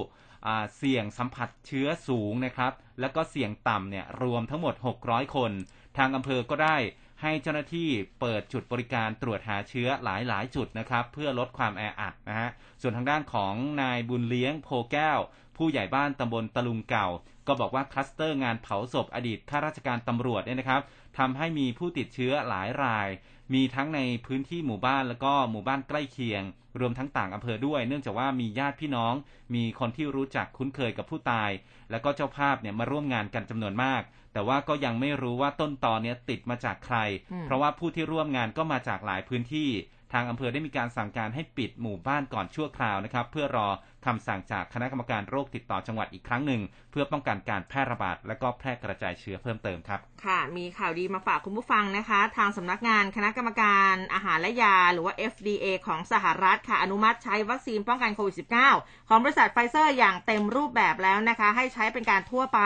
[0.47, 4.75] อ่าเสี่ยงสัมผัสเชื้อสูงนะครับ แล้วก็เสี่ยงต่ำเนี่ยรวมทั้งหมด
[5.05, 5.53] 600 คน
[5.99, 6.77] ทางอำเภอก็ได้
[7.23, 7.89] ให้เจ้าหน้าที่
[8.21, 12.51] เปิดจุดบริการตรวจหาเชื้อหลายๆ จุดนะครับ เพื่อลดความแออัดนะฮะ
[12.81, 15.19] ส่วนทางด้านของนายบุญเลี้ยงโพแก้ว
[15.57, 17.09] ผู้ใหญ่บ้านตำบลตะลุงเก่า
[17.47, 20.83] ก็บอกว่าคลัสเตอร์งานเผาศพอดีตข้าราชการตำรวจเนี่ยนะครับ
[21.19, 23.09] ทำให้มีผู้ติดเชื้อหลายราย
[23.55, 26.43] มีทั้งในพื้นที่หมู่บ้านแล้วก็หมู่บ้านใกล้เคียง
[26.81, 29.15] รวมทั้งต่างอำเภอด้วย เนื่องจากว่ามีญาติพี่น้อง
[29.55, 31.51] มีคนที่รู้จักคุ้นเคยกับผู้ตาย
[31.91, 34.03] แล้วก็เจ้าภาพเนี่ยมาร่วมงานกันจำนวนมาก
[34.33, 36.97] แต่ว่าก็ยังไม่รู้ว่าต้นตอเนี่ยติดมาจากใคร
[37.33, 39.71] อืมเพราะว่าผู้ที่ร่วมงานก็มาจากหลายพื้นที่
[40.13, 43.69] ทางอำเภอได้มีการสั่งการให้ปิดหมู่บ้านก่อนชั่วคราวนะครับ เพื่อรอ
[44.07, 58.37] คำสั่งจากคณะกรรมการโรคติดต่อจังหวัดอีกครั้งหนึ่ง เพื่อป้องกันการแพร่ระบาด และก็แพร่กระจายเชื้อเพิ่มเติมครับ ค่ะ มีข่าวดีมาฝากคุณผู้ฟังนะคะ ทางสำนักงานคณะกรรมการอาหารและยา หรือว่า FDA ของสหรัฐค่ะอนุมัติใช้วัคซีนป้องกันโควิด
[58.75, 62.61] -19 ของบริษัทไฟเซอร์อย่างเต็มรูปแบบแล้วนะคะ ให้ใช้เป็นการทั่วไป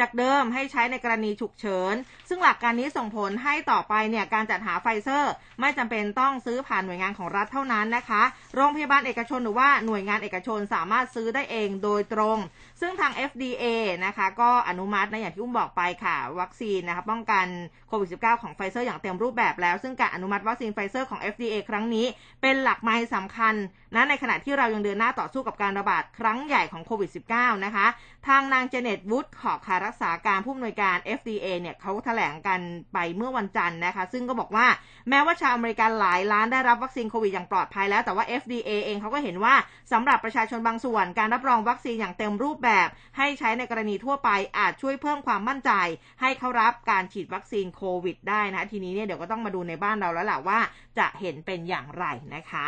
[0.00, 1.94] จากเดิมให้ใช้ในกรณีฉุกเฉิน
[2.28, 8.22] ซึ่งหลักการนี้ส่งผลให้ต่อไปเนี่ยการจัดหาไฟเซอร์ ไม่จำเป็นต้องซื้อผ่านหน่วยงานของรัฐเท่านั้นนะคะ
[8.54, 12.38] โรงพยาบาลเอกชนหรือว่าหน่วยงานเอกชนสามารถซื้อได้เองโดยตรง
[12.80, 13.64] ซึ่งทาง FDA
[14.06, 17.46] นะคะ ก็อนุมัตินะอย่างที่อุ้มบอกไปค่ะ วัคซีนนะคะป้องกัน
[17.88, 22.06] โควิด -19 ของไฟเซอร์อย่างเต็มรูปแบบแล้ว ซึ่งการอนุมัติวัคซีนไฟเซอร์ของ FDA ครั้งนี้
[22.42, 23.54] เป็นหลักไมล์สำคัญ
[23.94, 27.86] นะในขณะที่เรายังเดินหน้าต่อสู้กับการระบาดครั้งใหญ่ของโควิด -19 นะคะ
[28.28, 32.60] ทางนางเจเน็ตวูดค็อกค่ะรักษาการผู้อำนวยการ FDA เนี่ยเขาแถลงกัน
[32.92, 34.66] ไปเมื่อวันจันทร์นะคะ ซึ่งก็บอกว่า
[35.08, 39.54] แม้ว่าชาวอเมริกันหลายล้านได้รับวัคซีนโควิดอย่างปลอดภัยแล้วแต่ว่า FDA เองเขาก็เห็นว่า
[39.92, 42.88] สำหรับประชาชนบางส่วน การรับรองวัคซีนอย่างเต็มรูปแบบ
[43.18, 45.72] ให้ใช้ในกรณีทั่วไปอาจช่วยเพิ่มความมั่นใจ
[46.20, 50.58] ให้เขารับการฉีดวัคซีนโควิดได้นะทีนี้เนี่ยเดี๋ยวก็ต้องมาดูในบ้านเราแล้วล่ะว่า
[50.98, 52.66] จะเห็นเป็นอย่างไรนะคะ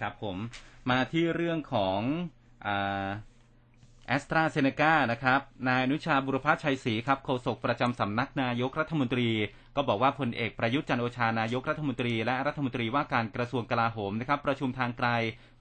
[0.00, 0.36] ครับผม
[0.90, 2.00] มาที่เรื่องของ
[4.08, 9.28] แอสตราเซเนกานะครับ นายอนุชาบุรพชัยศรีครับโฆษกประจำสำนักนายกรัฐมนตรี
[9.76, 15.08] ก็บอกว่าพลเอกประยุทธ์จันทร์โอชานายกรัฐมนตรี และรัฐมนตรีว่าการกระทรวงกลาโหมนะครับ ประชุมทางไกล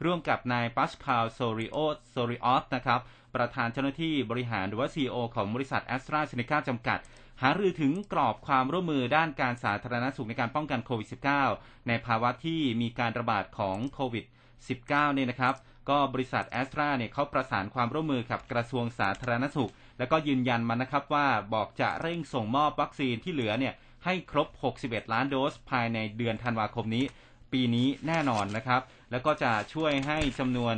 [0.06, 1.78] ร่วมกับนายปัสคาลโซริโอ
[2.10, 3.00] โซริออตนะครับ
[3.36, 7.00] ประธานเจ้าหน้าที่บริหารหรือว่า CEO ของบริษัทแอสตราเซเนกาจำกัด
[7.42, 11.08] หารือถึงกรอบความร่วมมือด้านการสาธารณสุขในการป้องกันโควิด
[11.48, 14.26] -19 ในภาวะที่มีการระบาดของโควิด
[14.70, 15.56] 19 เนี่ยนะครับ
[15.90, 23.74] ก็บริษัทแอสตราเนี่ยเขาประสานความร่วมมือกับกระทรวงสาธารณสุข แล้วก็ยืนยันมานะครับว่าบอกจะเร่งส่งมอบวัคซีนที่เหลือเนี่ย
[24.06, 24.48] ให้ครบ
[24.82, 27.06] 61 ล้านโดสภายในเดือนธันวาคมนี้
[27.54, 30.76] ปีนี้แน่นอนนะครับ แล้วก็จะช่วยให้จำนวน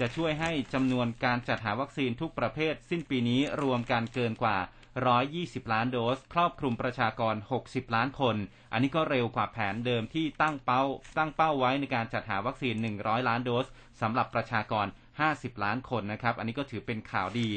[0.00, 4.58] จะช่วยให้จำนวนการจัดหาวัคซีนทุกประเภท สิ้นปีนี้รวมกันเกินกว่า
[5.02, 8.36] 120 ล้านโดส ครอบคลุมประชากร 60 ล้านคน
[8.72, 10.82] อันนี้ก็เร็วกว่าแผนเดิมที่ตั้งเป้า
[11.18, 13.66] ตั้งเป้าไว้ในการจัดหาวัคซีน 100 ล้านโดส
[14.00, 14.86] สำหรับประชากร
[15.24, 17.48] 50 ล้านคนนะครับ อันนี้ก็ถือเป็นข่าวดี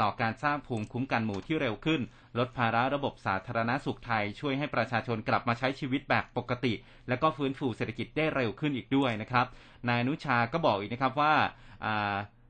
[0.00, 2.00] ต่อการสร้างภูมิคุ้มกันหมู่ที่เร็วขึ้น
[2.38, 6.74] ลดภาระระบบสาธารณาสุขไทย ช่วยให้ประชาชนกลับมาใช้ชีวิตแบบปกติ
[7.08, 9.46] และก็ฟื้นฟูเศรษฐกิจได้เร็วขึ้นอีกด้วยนะครับ
[9.88, 11.34] นายนุชาก็บอกอีกนะครับว่า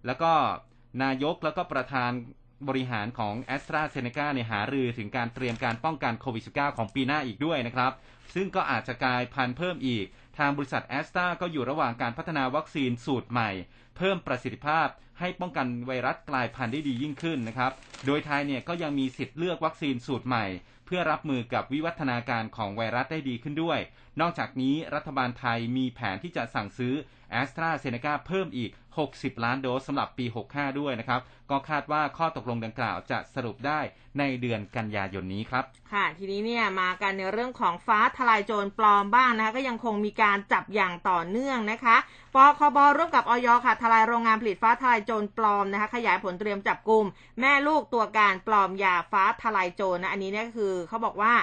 [0.07, 0.33] แล้วก็
[1.03, 2.11] นายกแล้วก็ประธาน
[2.68, 7.92] บริหารของแอสตราเซเนกาเนี่ยหารือถึงการเตรียมการป้องกันโควิด -19 ของปีหน้าอีกด้วยนะครับ
[8.35, 10.07] ซึ่งก็อาจจะกลายพันธุ์เพิ่มอีก
[10.38, 13.50] ทางบริษัทแอสตราก็อยู่ระหว่างการพัฒนาวัคซีนสูตรใหม่
[13.96, 14.88] เพิ่มประสิทธิภาพ
[15.20, 17.72] ให้ป้องกันไวรัสกลายพันธุ์ได้ดียิ่งขึ้นนะครับ
[18.07, 20.46] โดยไทยเนี่ยก็ยังมีสิทธิ์เลือกวัคซีนสูตรใหม่
[20.87, 23.79] เพื่อรับมือกับวิวัฒนาการของไวรัสได้ดีขึ้นด้วย
[24.20, 26.94] นอกจากนี้รัฐบาลไทยมีแผนที่จะสั่งซื้อ
[27.31, 28.70] แอสตราเซเนกาเพิ่มอีก
[29.07, 33.81] 60 ล้านโดสสำหรับปี 65 ด้วยนะครับ ก็คาดว่าข้อตกลงดังกล่าวจะสรุปได้
[34.18, 41.96] ในเดือนกันยายนนี้ครับ ค่ะ ทีนี้เนี่ยมากันในเรื่องของฟ้าทลายโจรปลอมบ้างนะคะ ก็ยังคงมีการจับอย่างต่อเนื่องนะคะ
[42.35, 47.05] ปคบร่วมกับออยค่ะทลายโรงงานผลิตฟ้าทลายโจรปลอมนะคะ ขยายผลเตรียมจับกลุ่ม
[47.40, 51.35] แม่ลูกตัวการปลอมยาฟ้าทลายโจรนะอันนี้เนี่ยคือเขาบอกว่า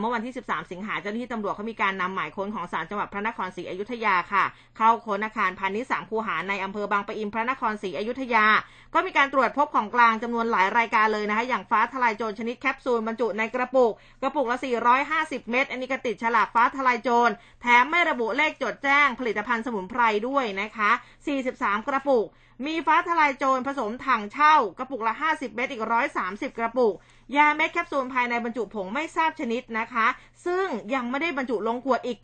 [0.00, 4.44] เมื่อวันที่ 13 สิงหาเจ้าหน้าที่ตำรวจเขามีการนำหมายค้นของศาลจังหวัดพระนครศรีอยุธยาค่ะ
[4.76, 8.46] เข้าค้นอาคารพาณิชย์สามคูหาในอำเภอบางปะอินพระนครศรีอยุธยา
[8.94, 14.58] ก็มีการตรวจพบของกลางจำนวนหลายรายการเลยนะคะ อย่างฟ้าทลายโจรชนิดแคปซูลบรรจุในกระปุก กระปุกละ
[15.04, 20.90] 450 เม็ดอันนี้ก็ติดฉลากฟ้าทลายโจร แถมไม่ระบุเลขจดแจ้งผลิตภัณฑ์สมุนไพรด้วยนะคะ
[21.38, 22.26] 43 กระปุก
[22.66, 25.82] มีฟ้าทลายโจรผสมถังเช่ากระปุกละ 50 เม็ดอีก
[26.20, 26.94] 130 กระปุก
[27.36, 30.06] ยาเม็ดแคปซูลภายในบรรจุผงไม่ทราบชนิดนะคะ
[30.46, 32.18] ซึ่งยังไม่ได้บรรจุลงขวดอีก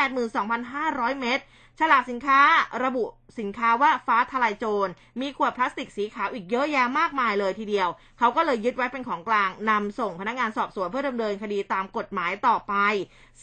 [0.00, 1.38] 182,500 เม็ด
[1.78, 2.40] ฉลากสินค้า
[2.84, 3.04] ระบุ
[3.38, 4.88] สินค้าว่าฟ้าทลายโจร
[5.20, 7.88] มีขวดพลาสติกสีขาวอีกเยอะแยะมากมายเลยทีเดียว
[8.18, 12.74] เขาก็เลยยึดไว้เป็นของกลางนำส่งพนักงานสอบสวนเพื่อดำเนินคดีตามกฎหมายต่อไป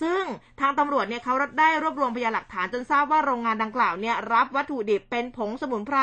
[0.01, 0.23] ซึ่ง
[0.59, 5.99] ทางตำรวจเนี่ยเขาได้รวบรวมพยานหลักฐานจนทราบว่าโรงงานดังกล่าวเนี่ยรับวัตถุดิบเป็นผงสมุนไพร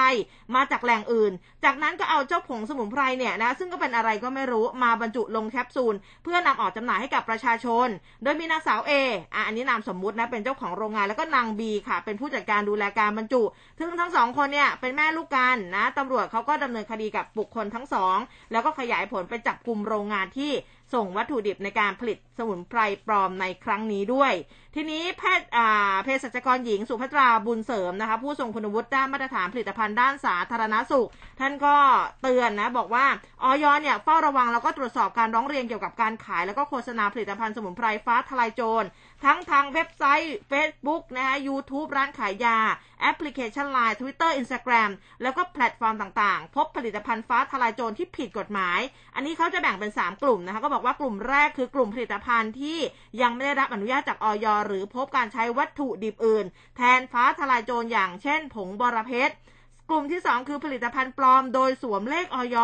[0.55, 1.33] มาจากแหล่งอื่น
[1.65, 7.89] จากนั้นก็เอาเจ้าผงสมุนไพรเนี่ยนะซึ่งก็เป็นอะไรก็ไม่รู้มาบรรจุลงแคปซูล เพื่อนำออกจำหน่ายให้กับประชาชน
[8.23, 8.93] โดยมีนางสาวเอ
[9.35, 13.43] อะอันนี้นามสมมุตินะเป็นเจ้าของโรงงานแล้วก็นางบีค่ะ เป็นผู้จัดการดูแลการบรรจุ
[13.79, 18.17] ซึ่งทั้งสองคนเนี่ยเป็นแม่ลูกกันนะตำรวจเขาก็ดำเนินคดีกับบุคคลทั้งสอง
[18.53, 20.53] แล้วก็ขยายผลไปจับกลุ่มโรงงานที่
[20.95, 24.33] ส่งวัตถุดิบในการผลิตสมุนไพรปลอมในครั้งนี้ด้วย
[24.77, 25.49] ทีนี้แพทย์
[26.05, 31.09] เภสัชกรหญิงสุภัตราบุญเสริมนะคะ ผู้ทรงคุณวุฒิด้านมาตรฐานผลิตภัณฑ์ด้านสาธารณสุข
[31.41, 31.77] ท่านก็
[32.23, 33.07] เตือนนะ บอกว่า
[33.43, 38.85] อย.เนี่ยเฝ้าระวังแล้วก็ตรวจสอบการร้องเรียนเกี่ยวกับการขายแล้วก็โฆษณาผลิตภัณฑ์สมุนไพรฟ้าทลายโจร
[39.25, 42.59] ทั้งทางเว็บไซต์ Facebook นะคะ YouTube ร้านขายยา
[43.01, 44.91] แอปพลิเคชัน Line Twitter Instagram
[45.23, 48.81] แล้วก็แพลตฟอร์มต่างๆ พบผลิตภัณฑ์ฟ้าทลายโจรที่ผิดกฎหมาย
[49.15, 52.79] อันนี้เขาจะแบ่งเป็น 3 กลุ่มนะคะก็บอกว่ากลุ่มแรกคือกลุ่มผลิตภัณฑ์ที่
[53.23, 56.45] ยังไม่ได้รับอนุญาตจากอย.หรือพบการใช้วัตถุดิบอื่น
[56.77, 59.35] แทนฟ้าทลายโจรอย่างเช่น ผงบอระเพชร
[59.91, 62.57] กลุ่มที่ 2 คือผลิตภัณฑ์ปลอมโดยสวมเลขออย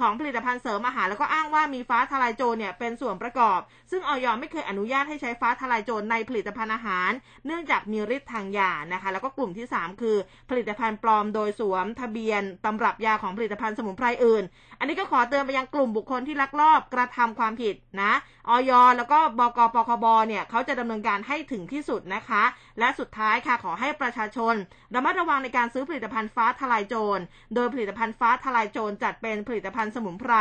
[0.00, 3.58] ของผลิตภัณฑ์เสริมอาหาร แล้วก็อ้างว่ามีฟ้าทลายโจรเนี่ยเป็นส่วนประกอบ
[3.90, 7.10] ซึ่งออยไม่เคยอนุญาตให้ใช้ฟ้าทลายโจรในผลิตภัณฑ์อาหาร
[7.46, 10.16] เนื่องจากมีฤทธิ์ทางยานะคะ แล้วก็กลุ่มที่ 3 คือ
[10.50, 14.44] ผลิตภัณฑ์ปลอมโดยสวมทะเบียนตำรับยาของผลิตภัณฑ์สมุนไพรอื่น
[14.78, 18.12] อันนี้ก็ขอเตือนไปยังกลุ่มบุคคลที่ลักลอบกระทำความผิดนะ
[18.48, 22.42] ออยแล้วก็บกปคบเนี่ยเขาจะดำเนินการให้ถึงที่สุดนะคะ
[22.78, 24.54] และสุดท้ายค่ะขอให้ประชาชน
[24.94, 27.22] ระมัดระวังในการซื้อผลิตภัณฑ์ฟ้าทลายโจร
[27.54, 30.32] โดยผลิตภัณฑ์ฟ้าทลายโจรจัดเป็นผลิตภัณฑ์สมุนไพร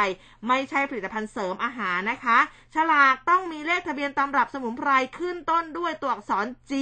[0.47, 2.37] ไม่ใช่ผลิตภัณฑ์เสริมอาหารนะคะ
[2.75, 6.73] ฉลากต้องมีเลขทะเบียนตำรับสมุนไพรขึ้นต้นด้วยตัวอักษร G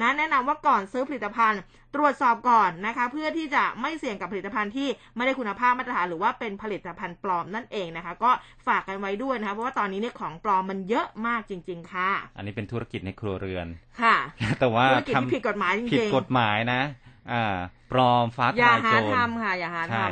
[0.00, 1.60] นะแนะนำว่าก่อนซื้อผลิตภัณฑ์
[1.94, 8.30] ตรวจสอบก่อนนะคะ เพื่อที่จะไม่เสี่ยงกับผลิตภัณฑ์ที่ไม่ได้คุณภาพมาตรฐานหรือว่าเป็นผลิตภัณฑ์ปลอมนั่นเองนะคะ ก็
[8.66, 13.66] ฝากกันไว้ด้วยนะคะเพราะว่าตอนนี้เนี่ยของปลอมมันเยอะมากจริง ๆ ค่ะ อันนี้เป็นธุรกิจในครัวเรือน
[14.02, 14.16] ค่ะ
[14.60, 16.80] แต่ว่าธุรกิจที่ผิดกฎหมายจริงๆผิดกฎหมายนะ
[17.32, 17.54] อ่า
[17.92, 20.06] ปลอมฟ้าทลายโจรอย่าหาทำค่ะอย่าหาทำใช่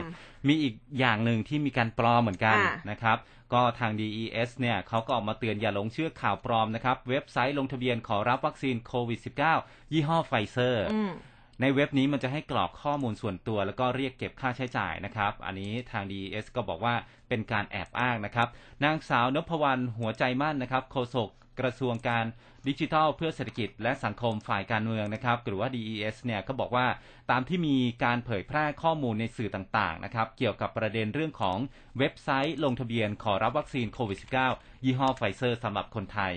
[0.48, 3.16] มีอีกอย่างหนึ่งที่มีการปลอมเหมือนกันอะนะครับ
[3.52, 9.20] ก็ทาง DES เนี่ยเขาก็ออกมาเตือนอย่าหลงเชื่อข่าวปลอมนะครับ เว็บไซต์ลงทะเบียนขอรับวัคซีนโควิด
[9.56, 11.12] -19 ยี่ห้อไฟเซอร์อืม
[11.61, 16.94] ในเว็บนี้มันจะให้กรอกข้อมูลส่วนตัว แล้วก็เรียกเก็บค่าใช้จ่ายนะครับ อันนี้ทาง DES ก็บอกว่า
[17.28, 18.48] เป็นการแอบอ้างนะครับ
[18.84, 21.30] นางสาวนพวรรณหัวใจมั่นนะครับโฆษก
[21.61, 22.25] กระทรวงการ
[22.68, 26.87] ดิจิทัลเพื่อเศรษฐกิจและสังคมฝ่ายการเมืองนะครับ หรือว่า DES เนี่ยก็บอกว่า
[27.31, 31.57] ตามที่มีการเผยแพร่ข้อมูลในสื่อต่างๆนะครับเกี่ยวกับประเด็นเรื่องของ
[31.99, 34.18] เว็บไซต์ลงทะเบียนขอรับวัคซีนโควิด
[34.53, 36.33] -19 ยี่ห้อไฟเซอร์สำหรับคนไทย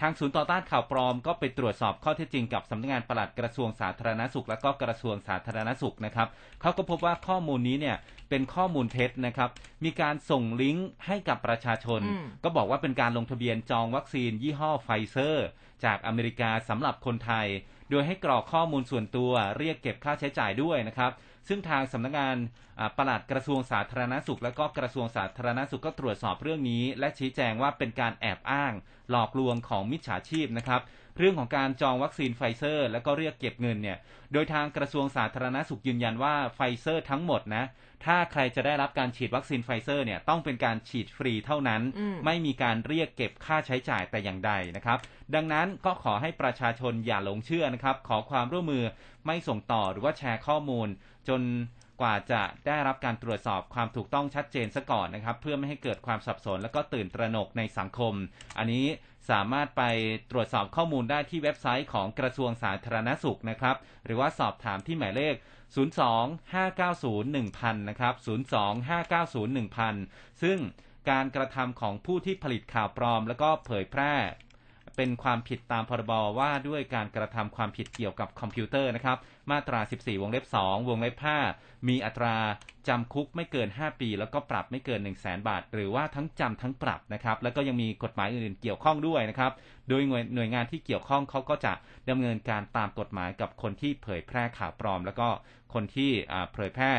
[0.00, 6.28] ทางศูนย์ต่อต้านข่าวปลอมก็ไปตรวจสอบข้อเท็จจริงกับสำนักงานปลัดกระทรวงสาธารณสุข และก็กระทรวงสาธารณสุขนะครับ
[6.60, 7.96] เขาก็พบว่าข้อมูลนี้เนี่ย
[8.28, 9.50] เป็นข้อมูลเท็จนะครับ
[9.84, 15.46] มีการส่งลิงก์ให้กับประชาชนอืมก็บอกว่าเป็นการลงทะเบียนจองวัคซีนยี่ห้อไฟเซอร์
[15.84, 17.46] จากอเมริกาสำหรับคนไทย
[17.90, 21.12] โดยให้กรอกข้อมูลส่วนตัวเรียกเก็บค่าใช้จ่ายด้วยนะครับ
[21.48, 22.36] ซึ่งทางสำนักงาน
[22.78, 28.72] อ่าปลัดกระทรวงสาธารณสุข และก็กระทรวงสาธารณสุขก็ตรวจสอบเรื่องนี้ และชี้แจงว่าเป็นการแอบอ้าง
[29.10, 30.80] หลอกลวงของมิจฉาชีพนะครับ
[31.18, 33.98] เรื่องของการจองวัคซีนไฟเซอร์ แล้วก็เรียกเก็บเงินเนี่ย
[34.32, 37.64] โดยทางกระทรวงสาธารณสุขยืนยันว่าไฟเซอร์ทั้งหมดนะ
[38.04, 44.98] ถ้าใครจะได้รับการฉีดวัคซีนไฟเซอร์เนี่ยต้องเป็นการฉีดฟรีเท่านั้นอืมไม่มีการเรียกเก็บค่าใช้จ่ายแต่อย่างใดนะครับ
[45.34, 48.84] ดังนั้นก็ขอให้ประชาชนอย่าหลงเชื่อนะครับ ขอความร่วมมือ
[49.26, 50.88] ไม่ส่งต่อหรือว่าแชร์ข้อมูล
[51.28, 51.42] จน
[52.00, 58.14] กว่าจะได้รับการตรวจสอบความถูกต้องชัดเจนซะก่อนนะครับ เพื่อไม่ให้เกิดความสับสน และก็ตื่นตระหนกในสังคม
[58.58, 58.86] อันนี้
[59.30, 59.82] สามารถไป
[60.30, 65.34] ตรวจสอบข้อมูลได้ที่เว็บไซต์ของกระทรวงสาธารณสุขนะครับ หรือว่าสอบถามที่หมายเลข
[65.74, 68.14] 02-590-1000 นะครับ
[69.84, 70.58] 02-590-1000 ซึ่ง
[71.10, 74.14] การกระทำของผู้ที่ผลิตข่าวปลอม แล้วก็เผยแพร่
[74.96, 79.18] เป็นความผิดตามพ.ร.บ.ว่าด้วยการกระทำความผิดเกี่ยวกับคอมพิวเตอร์นะครับ
[79.50, 81.16] มาตรา 14 วงเล็บ 2 วงเล็บ
[81.52, 82.36] 5 มีอัตรา
[82.88, 89.52] จำคุกไม่เกิน 5 ปี แล้วก็ปรับไม่เกิน 100,000 บาท หรือว่าทั้งจำทั้งปรับนะครับ แล้วก็ยังมีกฎหมายอื่นๆเกี่ยวข้องด้วยนะครับ
[89.88, 91.72] โดยหน่วยหน่วยงานที่เกี่ยวข้องเขาก็จะ
[92.10, 95.28] ดำเนินการตามกฎหมายกับคนที่เผยแพร่ข่าวปลอม แล้วก็
[95.74, 96.10] คนที่
[96.54, 96.92] เผยแพร่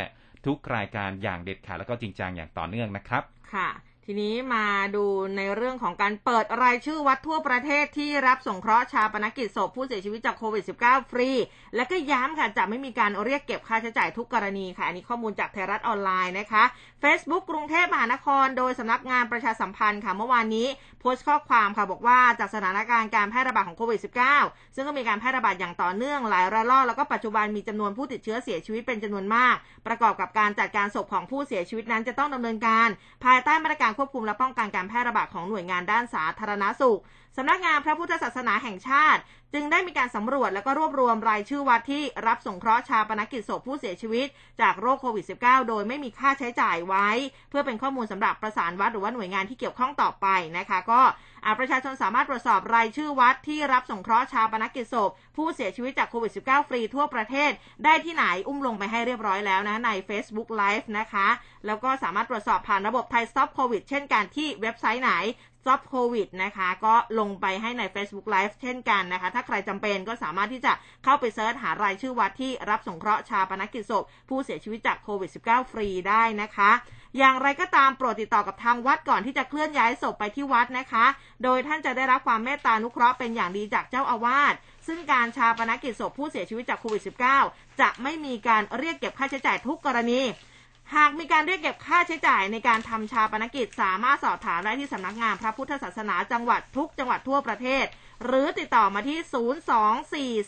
[0.46, 3.70] ทุกรายการอย่างเด็ดขาดแล้วก็จริงจังอย่างต่อเนื่องนะครับ ค่ะ
[4.10, 4.66] ทีนี้มา
[4.96, 5.06] ดู
[5.38, 11.30] ในเรื่องของการเปิดรายชื่อวัดทั่วประเทศที่รับสงเคราะห์ชาปนกิจศพผู้เสียชีวิตจากโควิด -19 ฟรี
[11.76, 16.64] และก็ย้ำค่ะจะไม่มีการเรียกเก็บค่าใช้จ่ายทุกกรณีค่ะ อันนี้ข้อมูลจากไทยรัฐออนไลน์นะคะ
[17.04, 20.68] Facebook กรุงเทพมหานคร โดยสำนักงานประชาสัมพันธ์ค่ะเมื่อวานนี้
[21.08, 24.00] พสต์ข้อความค่ะบอกว่าจากสถานการณ์การแพร่ระบาดของโควิด
[24.40, 29.56] -19 ซึ่งก็มีการแพร่ระบาดอย่างต่อเนื่องหลายระลอกแล้วก็ปัจจุบันมีจำนวนผู้ติดเชื้อเสียชีวิตเป็นจำนวนมาก
[29.88, 32.88] ประกอบกับการจัดการศพของผู้เสียชีวิตนั้นจะต้องดำเนินการ
[33.24, 37.00] ภายใต้มาตรการควบคุมและป้องกันการแพร่ระบาดของหน่วยงานด้านสาธารณสุข
[37.40, 39.22] สำนักงานพระพุทธศาสนาแห่งชาติ
[39.54, 44.28] จึงได้มีการสำรวจแล้วก็รวบรวมรายชื่อวัดที่รับสงเคราะห์ชาปนกิจศพผู้เสียชีวิต
[44.62, 47.08] จากโรคโควิด -19 โดยไม่มีค่าใช้จ่ายไว้
[47.50, 51.02] เพื่อเป็นข้อมูลสำหรับประสานวัดหรือว่าหน่วยงานที่เกี่ยวข้องต่อไปนะคะ ก็
[51.60, 57.52] ประชาชนสามารถตรวจสอบรายชื่อวัดที่รับสงเคราะห์ชาปนกิจศพผู้เสียชีวิตจากโควิด -19 ฟรีทั่วประเทศ
[57.84, 61.28] ได้ที่ไหนอุ้มลงไปให้เรียบร้อยแล้วนะใน Facebook Live นะคะ
[61.66, 65.14] แล้วก็สามารถตรวจสอบผ่านระบบไทย Stop COVID เช่นกันที่เว็บไซต์ไหน
[65.68, 76.72] Stop COVID นะคะ ก็ลงไปให้ใน Facebook Live เช่นกันนะคะ ถ้าใครจำเป็นก็สามารถที่จะเข้าไปเซิร์ชหารายชื่อวัดที่รับสงเคราะห์ชาปนกิจศพ ผู้เสียชีวิตจากโควิด -19 ฟรีได้นะคะ
[77.18, 81.06] อย่างไรก็ตามโปรดติดต่อกับทางวัดก่อนที่จะเคลื่อนย้ายศพไปที่วัดนะคะ
[81.44, 84.54] โดยท่านจะได้รับความเมตตานุเคราะห์เป็นอย่างดีจากเจ้าอาวาส
[84.88, 87.02] ซึ่งการชาปนกิจศพผู้เสียชีวิตจากโควิด
[87.42, 90.22] -19 จะไม่มีการเรียกเก็บค่าใช้จ่ายทุกกรณี
[90.96, 97.86] หากมีการเรียกเก็บค่าใช้จ่ายในการทำชาปนกิจ สามารถสอบถามได้ที่สำนักงานพระพุทธศาสนาจังหวัดทุกจังหวัดทั่วประเทศ
[98.26, 99.20] หรือติดต่อมาที่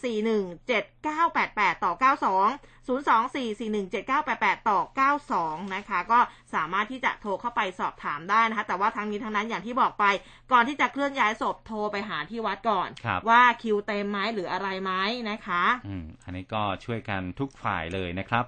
[0.07, 4.79] 024417988 ต่อ 92 024417988 ต่อ
[5.25, 6.19] 92 นะคะ ก็
[6.53, 10.05] สามารถที่จะโทรเข้าไปสอบถามได้นะคะ แต่ว่าทั้งนี้ทั้งนั้นอย่างที่บอกไป
[10.51, 14.91] ก่อนที่จะเคลื่อนย้ายศพโทรไปหาที่วัดก่อนครับว่าคิวเต็มไหมหรืออะไรไหม
[15.29, 18.45] นะคะ อืม อันนี้ก็ช่วยกันทุกฝ่ายเลยนะครับ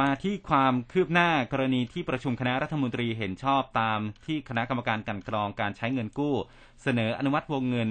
[0.00, 6.34] มาที่ความคืบหน้ากรณีที่ประชุมคณะรัฐมนตรีเห็นชอบตามที่คณะกรรมการกันกรองการใช้เงินกู้
[6.82, 7.88] เสนออนุมัติวงเงิน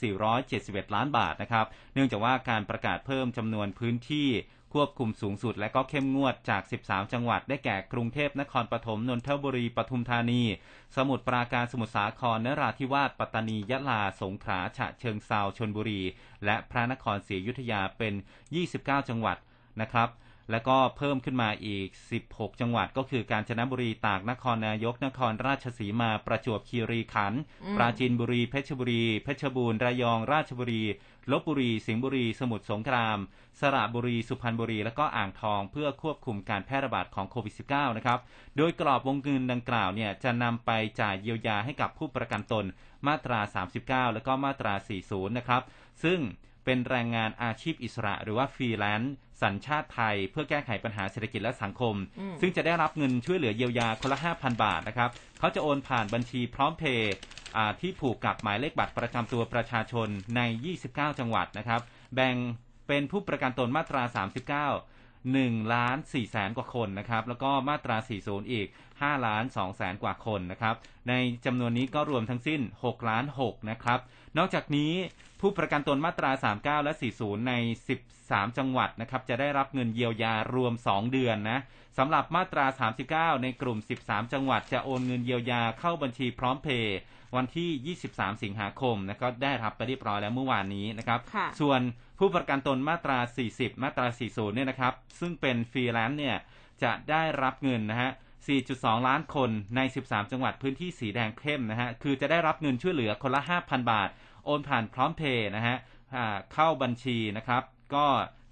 [0.00, 4.28] 33,471 ล้านบาทนะครับ เนื่องจากว่าการประกาศเพิ่มจำนวนพื้นที่
[4.74, 10.42] ควบคุมสูงสุดและก็เข้มงวดจาก 13 จังหวัด ได้แก่กรุงเทพ นครปฐม นนทบุรี ปทุมธานี
[10.96, 16.02] สมุทรปราการ สมุทรสาคร นราธิวาส ปัตตานี ยะลา สงขลา ฉะเชิงเซาชนบุรี
[16.44, 18.14] และพระนครศรีอยุธยาเป็น
[18.60, 19.36] 29 จังหวัด
[19.82, 20.08] นะครับ
[20.50, 21.88] แล้วก็เพิ่มขึ้นมาอีก
[22.24, 30.82] 16 จังหวัดก็คือกาญจนบุรีตากนครนายก นครราชสีมาประจวบคีรีขันธ์อืมปราจีนบุรีเพชรบุรี เพชรบูรณ์ระยอง ราชบุรี
[31.32, 33.18] ลพบุรี สิงห์บุรี สมุทรสงคราม
[33.60, 38.18] สระบุรี สุพรรณบุรี และก็อ่างทอง เพื่อควบคุมการแพร่ระบาดของโควิด -19 นะครับ
[38.56, 42.64] โดยกรอบวงเงินดังกล่าวเนี่ยจะนำไปจ่ายเยียวยาให้กับผู้ประกันตน
[43.06, 43.40] มาตรา
[44.06, 44.74] 39 และก็มาตรา
[45.06, 45.62] 40 นะครับ
[46.04, 46.20] ซึ่ง
[46.64, 57.14] เป็นแรงงานอาชีพอิสระหรือว่าฟรีแลนซ์ สัญชาติไทย เพื่อแก้ไขปัญหาเศรษฐกิจและสังคมอืมซึ่งจะได้รับเงินช่วยเหลือเยียวยาคนละ 5,000 บาทนะครับเขาจะโอนผ่านบัญชีพร้อมเพย์
[57.56, 60.40] อ่าที่ผูกกับหมายเลขบัตรประจำตัวประชาชนใน
[60.80, 61.80] 29 จังหวัดนะครับ
[62.14, 62.36] แบ่ง
[62.88, 64.14] เป็นผู้ประกันตนมาตรา 39
[65.16, 70.74] 1ล้าน4แสนกว่าคนนะครับ แล้วก็มาตรา 40 อีก5ล้าน2แสนกว่าคนนะครับ
[71.08, 71.12] ใน
[71.46, 73.98] จำนวนนี้ก็รวมทั้งสิ้น6ล้าน6นะครับ
[74.38, 74.92] นอกจากนี้
[75.40, 77.52] ผู้ประกันตนมาตรา 39 และ 40 ใน
[78.28, 81.58] 13จังหวัดนะครับจะได้รับเงินเยียวยารวม 2 เดือนนะ
[81.98, 82.66] สำหรับมาตรา
[83.34, 86.96] 39 ในกลุ่ม 13 จังหวัดจะโอนเงินเยียวยาเข้าบัญชีพร้อมเพย์
[87.36, 91.80] วันที่ 23 สิงหาคมนะก็ได้รับไปเรียบร้อยแล้วเมื่อวานนี้นะครับค่ะส่วน
[92.18, 93.18] ผู้ประกันตนมาตรา
[93.50, 96.36] 40 มาตรา 40 เนี่ยนะครับซึ่งเป็นฟรีแลนซ์เนี่ย
[96.82, 98.10] จะได้รับเงินนะฮะ
[98.58, 104.08] 4.2 ล้านคนใน 13 จังหวัดพื้นที่สีแดงเข้มนะฮะ คือจะได้รับเงินช่วยเหลือคนละ 5,000 บาท
[104.44, 105.76] โอนผ่านพร้อมเพย์นะฮะ
[106.16, 107.62] อ่าเข้าบัญชีนะครับ
[107.94, 108.06] ก็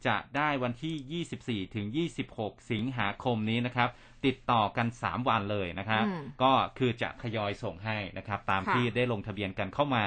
[0.06, 1.86] จะได้วันที่ 24 ถึง
[2.28, 3.88] 26 สิงหาคมนี้นะครับ
[4.26, 10.04] ติดต่อกัน 3 วันเลยนะครับอืมก็คือจะทยอยส่งให้นะครับ ตามค่ะที่ได้ลงทะเบียนกันเข้ามา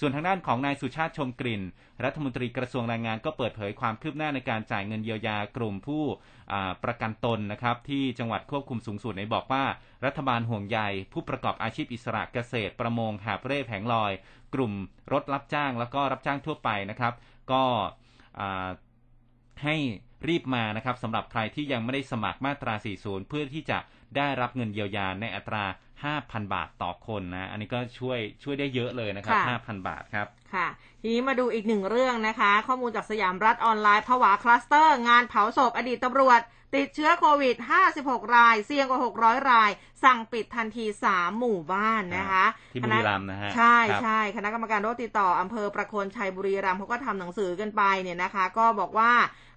[0.00, 1.62] ส่วนทางด้านของนายสุชาติชมกลิ่น
[2.04, 6.02] รัฐมนตรีกระทรวงแรงงานก็เปิดเผยความคืบหน้าในการจ่ายเงินเยียวยากลุ่มผู้
[6.52, 9.64] อ่าประกันตนนะครับ ที่จังหวัดควบคุมสูงสุดในบอกว่า
[10.06, 10.78] รัฐบาลห่วงใย
[11.12, 14.12] ผู้ประกอบอาชีพอิสระเกษตร ประมงหาบเร่แผงลอย
[14.54, 14.72] กลุ่ม
[15.12, 17.14] รถรับจ้างแล้วก็รับจ้างทั่วไปนะครับ
[17.52, 18.01] ก็อ่า
[19.62, 19.76] ให้
[20.28, 23.78] รีบมานะครับสำหรับใครที่ยังไม่ได้สมัครมาตรา 40 เพื่อที่จะ
[24.16, 25.64] ได้รับเงินเยียวยาในอัตรา
[26.04, 30.68] 5,000 บาทต่อคนนะ อันนี้ก็ช่วยช่วยได้เยอะเลยนะครับค่ะ5,000 บาทครับ ค่ะ
[31.00, 36.40] ทีนี้มาดูอีกหนึ่งเรื่องนะคะ ข้อมูลจากสยามรัฐออนไลน์ผวาคลัสเตอร์ งานเผาศพอดีตตำรวจ
[36.76, 37.56] ติดเชื้อโควิด
[37.94, 39.70] 56 ราย เสี่ยงกว่า 600 ราย
[40.04, 49.12] สั่งปิดทันที 3 หมู่บ้านนะคะ ที่บุรีรัมย์นะฮะ ใช่ครับใช่คณะกรรมการโรคติดต่ออำเภอประโคนชัยบุรีรัมย์เขาก็ทำหนังสือกันไปเนี่ยนะคะ ก็บอกว่า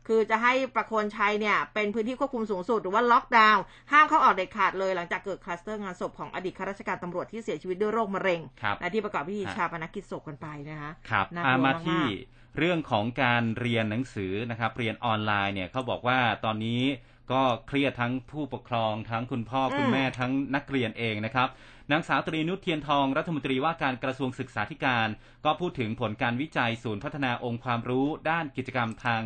[0.08, 12.04] คือจะให้ประโคนชัยเนี่ยเป็นพื้นที่ควบคุมสูงสุดหรือว่าล็อกดาวน์ห้ามเข้าออกเด็ดขาดเลยหลังจากเกิดคลัสเตอร์งานศพของอดีตข้าราชการตำรวจที่เสียชีวิตด้วยโรคมะเร็งครับและที่ประกอบพิธีฮะฌาปนกิจศพกันไปนะคะครับน่ากลัวอ่ามามากๆที่
[12.58, 16.82] เรื่องของการเรียนหนังสือนะครับ เรียนออนไลน์เนี่ยเขาบอกว่าตอนนี้
[17.32, 21.50] ก็เครียดทั้งผู้ปกครอง ทั้งคุณพ่อคุณแม่ทั้งนักเรียนเองนะครับ
[21.92, 25.08] นางสาวตรีนุชเทียนทองรัฐมนตรีว่าการกระทรวงศึกษาธิการ
[25.46, 29.22] ก็พูดถึงผลการวิจัยศูนย์พัฒนาองค์ความรู้ด้านกิจกรรมทาง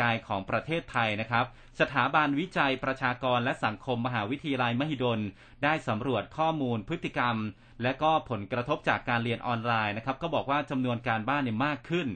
[0.00, 1.44] กายของประเทศไทยนะครับ
[1.80, 5.20] สถาบันวิจัยประชากรและสังคมมหาวิทยาลัยมหิดล
[5.64, 7.36] ได้สำรวจข้อมูลพฤติกรรม
[7.82, 12.08] และก็ผลกระทบจากการเรียนออนไลน์นะครับ ก็บอกว่าจำนวนการบ้านเนี่ยมากขึ้น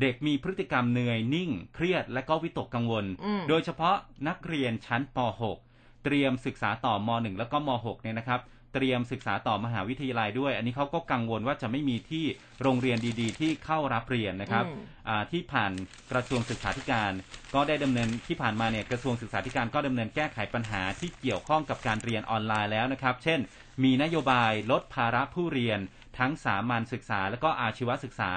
[0.00, 3.96] เด็กมีพฤติกรรมเหนื่อยนิ่ง เครียดและก็วิตกกังวลอืมโดยเฉพาะ
[4.28, 5.18] นักเรียนชั้นป
[5.60, 8.40] .6 เตรียมศึกษาต่อม .1 แล้วก็ม .6 เนี่ยนะครับ
[8.74, 12.24] เตรียมศึกษาต่อมหาวิทยาลัยด้วย อันนี้เขาก็กังวลว่าจะไม่มีที่
[12.62, 15.72] โรงเรียนดีๆ ที่เข้ารับเรียนนะครับอืมอ่าที่ผ่าน
[16.12, 17.12] กระทรวงศึกษาธิการ
[17.54, 23.40] ก็ได้ดำเนินที่ผ่านมาเนี่ยกระทรวงศึกษาธิการก็ดำเนินแก้ไขปัญหาที่เกี่ยวข้องกับการเรียนออนไลน์แล้วนะครับ เช่น
[23.84, 25.80] มีนโยบายลดภาระผู้เรียน
[26.18, 28.32] ทั้งสามัญศึกษาและก็อาชีวศึกษา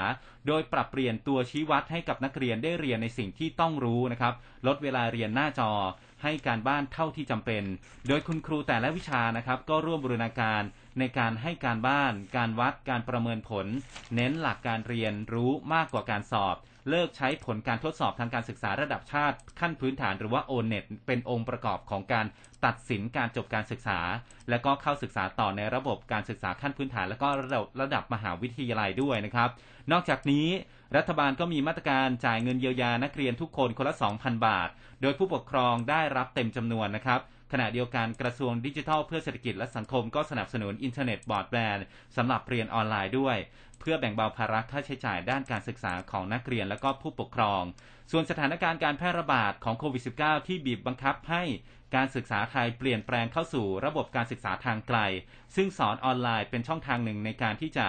[0.48, 4.34] โดยปรับเปลี่ยนตัวชี้วัดให้กับนักเรียนได้เรียนในสิ่งที่ต้องรู้นะครับ
[4.67, 5.72] ลดเวลาเรียนหน้าจอ
[6.23, 7.63] ให้การบ้านเท่าที่จำเป็น
[8.07, 10.62] โดยคุณครูแต่ละวิชานะครับ ก็ร่วมบูรณาการ
[10.99, 13.67] ในการให้การบ้าน การวัด การประเมินผล
[14.15, 16.55] เน้นหลักการเรียนรู้มากกว่าการสอบ
[16.89, 22.25] เลิกใช้ผลการทดสอบทางการศึกษาระดับชาติ ขั้นพื้นฐานหรือว่า o n e t เป็นองค์ประกอบของการ
[22.65, 23.99] ตัดสินการจบการศึกษา
[24.49, 29.49] และก็เข้าศึกษาต่อในระบบการศึกษาขั้นพื้นฐาน และก็ระดับระดับมหาวิทยาลัยด้วยนะครับ
[29.91, 30.47] นอกจากนี้
[30.97, 34.69] รัฐบาลก็มีมาตรการจ่ายเงินเยียวยานักเรียนทุกคนคนละ 2,000 บาท
[35.01, 37.19] โดยผู้ปกครองได้รับเต็มจำนวนนะครับ
[37.51, 43.38] ขณะเดียวกันกระทรวงดิจิทัลเพื่อเศรษฐกิจและสังคมก็สนับสนุนอินเทอร์เน็ตบรอดแบนด์สำหรับเรียนออนไลน์ด้วย
[43.80, 47.62] เพื่อแบ่งเบาภาระค่าใช้จ่ายด้านการศึกษาของนักเรียนและก็ผู้ปกครอง
[48.12, 51.43] ส่วนสถานการณ์การแพร่ระบาดของโควิด -19 ที่บีบบังคับให้
[51.95, 54.99] การศึกษาไทยเปลี่ยนแปลงเข้าสู่ระบบการศึกษาทางไกล
[55.56, 57.88] ซึ่งสอนออนไลน์เป็นช่องทางหนึ่งในการที่จะ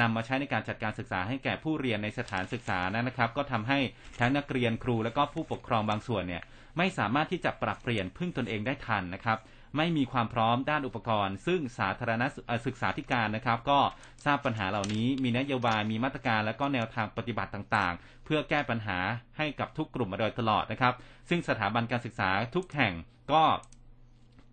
[0.00, 3.78] นำมาใช้ในการจัดการศึกษาให้แก่ผู้เรียนในสถานศึกษานั้นนะครับ ก็ทำให้
[4.20, 6.42] ทั้งนักเรียนครูและก็ผู้ปกครองบางส่วนเนี่ย
[6.78, 9.38] ไม่สามารถที่จะปรับเปลี่ยนพึ่งตนเองได้ทันนะครับ
[9.76, 12.22] ไม่มีความพร้อมด้านอุปกรณ์ ซึ่งสาธารณ
[12.66, 13.80] สึกษาธิการนะครับ ก็
[14.24, 18.98] ทราบปัญหาเหล่านี้มีนโยบายมีมาตรการและก็แนวทางปฏิบัติต่างๆ เพื่อแก้ปัญหา
[19.38, 20.94] ให้กับทุกกลุ่มมาโดยตลอดนะครับ
[21.28, 22.92] ซึ่งสถาบันการศึกษาทุกแห่ง
[23.32, 23.42] ก็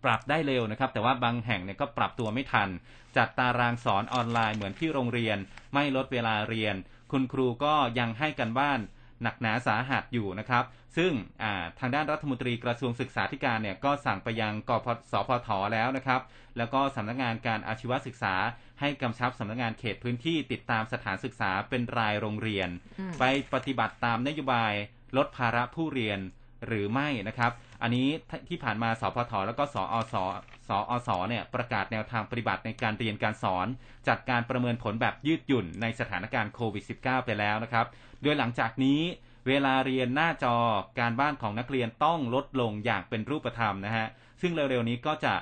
[0.04, 2.68] ปรับได้เร็วนะครับ แต่ว่าบางแห่งเนี่ยก็ปรับตัวไม่ทัน
[3.16, 5.38] จัดตารางสอนออนไลน์เหมือนที่โรงเรียน
[5.74, 6.74] ไม่ลดเวลาเรียน
[7.12, 8.80] คุณครูก็ยังให้กันบ้าน
[9.22, 10.64] หนักหนาสาหัสอยู่นะครับ
[10.96, 11.12] ซึ่ง
[11.42, 16.20] อ่าทางด้านรัฐมนตรีกระทรวงศึกษาธิการเนี่ยก็สั่งไปยังกพสพทแล้วนะครับ
[16.56, 18.34] แล้วก็สำนักงานการอาชีวศึกษา
[18.80, 22.68] ให้กำชับสำนักงานเขตพื้นที่ติดตามสถานศึกษาเป็นรายโรงเรียน
[23.00, 24.72] อืมไปปฏิบัติตามนโยบาย
[25.16, 26.18] ลดภาระผู้เรียน
[26.66, 28.08] หรือไม่นะครับ อันนี้
[28.48, 30.14] ที่ผ่านมาสพทแล้วก็สอส
[30.68, 33.66] สอสเนี่ยประกาศแนวทางปฏิบัติในการเรียนการสอน
[34.08, 37.86] จัดการประเมินผลแบบยืดหยุ่นในสถานการณ์โควิด -19 ไปแล้วนะครับ
[38.22, 39.00] โดยหลังจากนี้
[39.48, 40.56] เวลาเรียนหน้าจอ
[41.00, 44.06] การบ้านของนักเรียนต้องลดลงอย่างเป็นรูปธรรมนะฮะ
[44.40, 45.34] ซึ่งเร็วๆนี้ก็จะ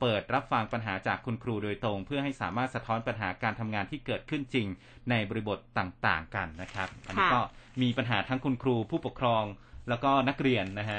[0.00, 4.66] เปิดรับฟังปัญหาจากคุณครูโดยตรง เพื่อให้สามารถสะท้อนปัญหาการทำงานที่เกิดขึ้นจริง
[5.10, 7.40] ในบริบทต่างๆ กันนะครับ อันนี้ก็
[7.82, 9.44] มีปัญหาทั้งคุณครูผู้ปกครอง
[9.88, 10.98] แล้วก็นักเรียนนะฮะ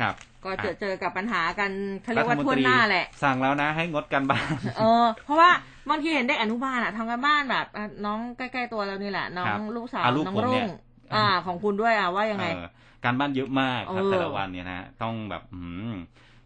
[0.00, 1.70] ครับ ก็เจอเจอกับปัญหากัน
[2.02, 4.46] เขาเรีรัยกฐว่ามนทั่วตรีหน้าแหละ สั่งแล้วนะให้งดการบ้าน
[4.78, 5.50] เออ เพราะว่า
[5.90, 10.68] บางทีเห็นเด็กอนุบาลอะทำกันบ้านแบบอะน้องใกล้ๆตัวเรานี่แหละ น้อครังบลูกสาวอะลูกน้องผมเนี่รุ่ยง
[11.14, 12.68] อ่า ของคุณด้วยอะว่ายังไงเออ
[13.04, 15.92] การบ้านเยอะมากครับเออแต่ละวันเนี่ยนะต้องแบบอืม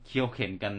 [0.07, 0.75] เคี่ยวเข็นกัน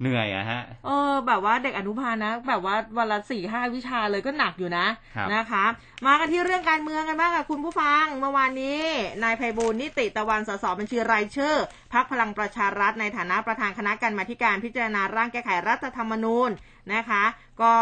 [0.00, 4.86] เหนื่อยอะฮะ เออ แบบว่าเด็กอนุบาลนะ แบบว่าวันละสี่ห้าวิชาเลยก็หนักอยู่นะ
[5.16, 5.64] ครับนะคะ
[6.06, 8.80] มากันที่เรื่องการเมืองกันบ้างค่ะคุณผู้ฟัง เมื่อวานนี้
[9.22, 11.54] นายไพบูลย์นิติตะวันสสบัญชีรายชื่อ
[11.94, 16.50] พักพลังประชารัฐในฐานะประธานคณะกรรมาการพิจารณาร่างแก้ไขรัฐธรรมนูญ
[16.94, 17.24] นะคะ
[17.62, 17.74] ก็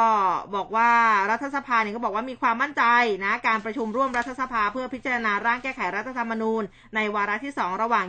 [0.54, 0.90] บอกว่า
[1.30, 2.84] รัฐสภาเนี่ยก็บอกว่ามีความมั่นใจ
[3.24, 6.62] นะการประชุมร่วมรัฐสภาเพื่อพิจารณาร่างแก้ไขรัฐธรรมนูญ
[6.94, 8.06] ในวาระที่ 2 ระหว่าง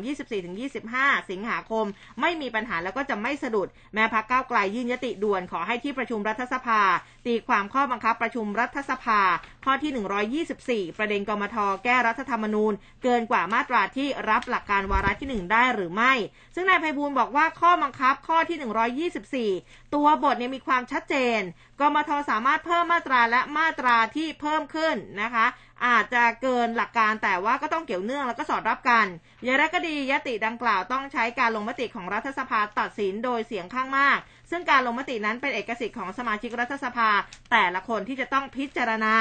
[0.63, 1.85] 24-25 สิงหาคม
[2.21, 6.81] ไม่มีปัญหาแล้วก็จะไม่สะดุด แม้พักก้าวไกลยื่นยติด่วนขอให้ที่ประชุมรัฐสภา
[7.25, 9.21] ตีความข้อบังคับประชุมรัฐสภา
[9.65, 12.73] ข้อที่ 124 ประเด็นกมทแก้รัฐธรรมนูญ
[13.03, 16.13] เกินกว่ามาตราที่รับหลักการวาระที่ 1 ได้หรือไม่
[16.55, 21.41] ซึ่งนายไพบูลบอกว่าข้อบังคับข้อที่ 124 ตัวบทเนี่ยมีความชัดเจน
[21.79, 25.45] กมทสามารถเพิ่มมาตราและมาตราที่เพิ่มขึ้นนะคะ
[25.85, 29.05] อาจจะเกินหลักการแต่ว่าก็ต้องเกี่ยวเนื่องแล้วก็สอดรับกัน
[29.43, 34.19] อย่างไรก็ดียติดังกล่าวต้องใช้การลงมติของรัฐสภาตัดสินโดยเสียงข้างมาก
[34.51, 37.09] ซึ่งการลงมตินั้นเป็นเอกสิทธิ์ของสมาชิกรัฐสภา
[37.51, 39.15] แต่ละคนที่จะต้องพิจารณา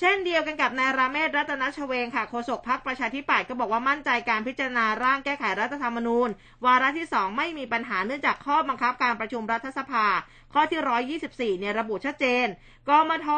[0.00, 6.28] เช่นเดียวกันกับนายราเมศรัตนชเวงค่ะโฆษกพักประชาธิปัตย์ก็บอกว่ามั่นใจการพิจารณาร่างแก้ไขรัฐธรรมนูญ
[6.66, 10.06] วาระที่ 2 ไม่มีปัญหาเนื่องจากข้อบังคับการประชุมรัฐสภา
[10.54, 12.46] ข้อที่ 124 เนี่ยระบุชัดเจน
[12.88, 13.28] กมท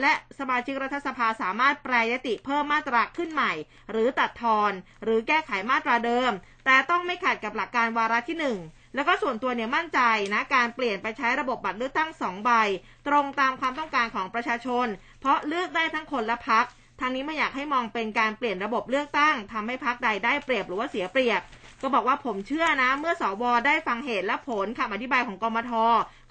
[0.00, 3.52] และสมาชิกรัฐสภาสามารถแปรยติเพิ่มมาตราขึ้นใหม่
[3.90, 4.72] หรือตัดทอน
[5.04, 6.32] หรือแก้ไขมาตราเดิม
[6.64, 8.36] แต่ต้องไม่ขัดกับหลักการวาระที่
[8.70, 10.00] 1แล้วก็ส่วนตัวเนี่ยมั่นใจ
[10.34, 12.50] นะการเปลี่ยนไปใช้ระบบบัตรเลือกตั้งสองใบ
[13.08, 14.86] ตรงตามความต้องการของประชาชน
[15.26, 16.64] ราะเลือกได้ทั้งคนและพัก
[17.00, 21.40] ทางนี้ไม่อยากให้มองเป็นการเปลี่ยนระบบเลือกตั้งทำให้พักใดได้เปรียบหรือว่าเสียเปรียบ
[21.82, 25.72] ก็บอกว่าผมเชื่อนะ เมื่อสวได้ฟังเหตุและผลคำอธิบายของกมท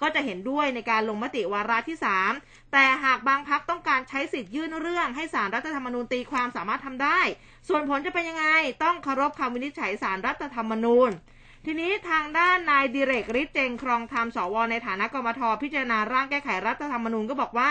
[0.02, 1.96] ก็จะเห็นด้วยในการลงมติวาระที่
[2.34, 7.20] 3 แต่หากบางพักต้องการใช้สิทธิ์ยื่นเรื่อง ให้สารรัฐธรรมนูญตีความสามารถทำได้
[7.68, 8.46] ส่วนผลจะเป็นยังไง
[8.82, 11.10] ต้องเคารพคำวินิจฉัยสารรัฐธรรมนูญ
[11.64, 17.70] ทีนี้ทางด้านนายดิเรกฤทธิ์เจงครองธรรมสวในฐานะกมทพิจารณาร่างแก้ไขรัฐธรรมนูญก็บอกว่า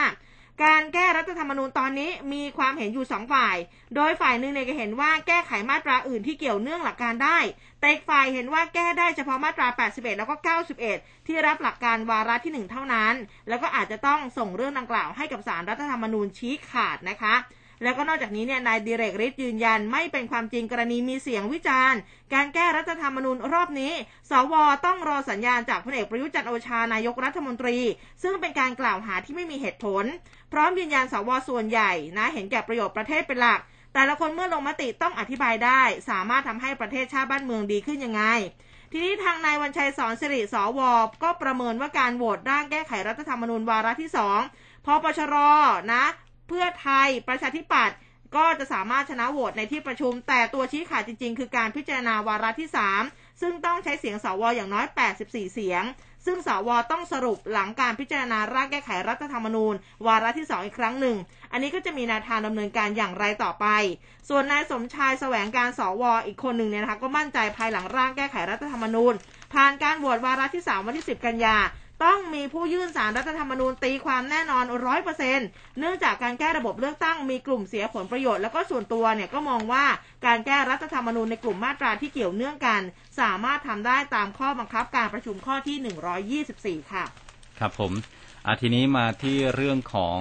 [0.64, 3.56] การแก้รัฐธรรมนูญตอนนี้มีความเห็นอยู่สองฝ่าย
[3.96, 7.40] โดยฝ่ายหนึ่งเนี่ยก็เห็นว่าแก้ไขมาตราอื่นที่เกี่ยวเนื่องหลักการได้
[7.80, 10.36] แต่อีกฝ่ายเห็นว่าแก้ได้เฉพาะมาตรา 81 แล้วก็
[10.82, 13.14] 91 ที่รับหลักการวาระที่ 1 เท่านั้น
[13.50, 17.36] แล้วก็อาจจะต้องส่งเรื่องดังกล่าวให้กับสารรัฐธรรมนูญชี้ขาดนะคะ
[17.84, 22.00] แล้วก็นอกจากนี้เนี่ยนายดิเรกฤทธิ์ยืนยันไม่เป็นความจริงกรณีมีเสียงวิจารณ์
[22.34, 23.94] การแก้รัฐธรรมนูญรอบนี้
[24.30, 24.54] สว
[24.86, 27.78] ต้องรอสัญญาณจากพลเอกประยุจันทร์โอชานายกรัฐมนตรี
[28.24, 30.06] ซึ่งเป็นการกล่าวหาที่ไม่มีเหตุผล
[30.52, 33.60] พร้อมยืนยันสวส่วนใหญ่นะเห็นแก่ประโยชน์ประเทศเป็นหลัก
[33.94, 38.24] แต่ละคนเมื่อลงมติต้องอธิบายได้ สามารถทำให้ประเทศชาติบ้านเมืองดีขึ้นยังไง
[38.92, 40.80] ทีนี้ทางนายวันชัยสอนสิริสว
[41.24, 44.40] ก็ประเมินว่าการโหวตร่างแก้ไขรัฐธรรมนูญวาระที่สอง
[44.86, 45.36] พปชร
[45.94, 46.04] นะ
[46.48, 47.98] เพื่อไทยประชาธิปัตย์
[48.36, 52.70] ก็จะสามารถชนะโหวตในที่ประชุม แต่ตัวชี้ขาดจริง ๆ คือการพิจารณาวาระที่
[53.04, 54.86] 3 ซึ่งต้องใช้เสียงสวอย่างน้อย
[55.22, 55.84] 84 เสียง
[56.26, 59.74] ซึ่งสวต้องสรุปหลังการพิจารณาร่างแก้ไขรัฐธรรมนูญ
[60.08, 61.18] วาระที่ 2 อีกครั้งหนึ่ง
[61.52, 63.66] อันนี้ก็จะมีแนวทางดำเนินการอย่างไรต่อไป
[64.30, 69.14] ส่วนนายสมชายแสวงการสวอีกคนหนึ่งเนี่ยนะคะก็มั่นใจภายหลังร่างแก้ไขรัฐธรรมนูญ
[69.54, 71.58] ผ่านการโหวตวาระที่ 3 วันที่ 10 กันยา
[72.04, 75.48] ต้องมีผู้ยื่นสารรัฐธรรมนูญตีความแน่นอนร้อยเปอร์เซ็นต์
[75.80, 79.86] เนื่องจากการแก้ระบบเลือกตั้งมีกลุ่มเสียผลประโยชน์แล้วก็ส่วนตัวเนี่ยก็มองว่า
[80.26, 82.82] การแก้รัฐธรรมนูญในกลุ่มมาตราที่เกี่ยวเนื่องกัน
[83.20, 87.06] สามารถทำได้ตามข้อบังคับการประชุมข้อที่ 124 ค่ะ
[87.60, 87.92] ครับผม
[88.46, 90.20] อะทีนี้มาที่เรื่องของ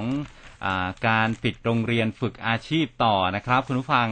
[0.64, 0.66] อ
[1.08, 4.08] การปิดโรงเรียนฝึกอาชีพต่อนะครับ คุณผู้ฟัง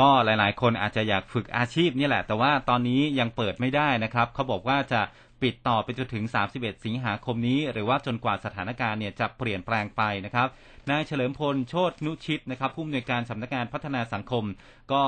[0.00, 5.00] ก็หลาย ๆ คนอาจจะอยากฝึกอาชีพนี่แหละ แต่ว่าตอนนี้ยังเปิดไม่ได้นะครับเขาบอกว่าจะ
[5.42, 6.24] ปิดต่อไปจนถึง
[6.54, 10.48] 31 สิงหาคมนี้ หรือว่าจนกว่าสถานการณ์เนี่ยจะเปลี่ยนแปลงไปนะครับ
[10.90, 14.44] นายเฉลิมพลโชตนุชิตนะครับผู้อำนวยการสำนักงานพัฒนาสังคม
[14.92, 15.04] ก็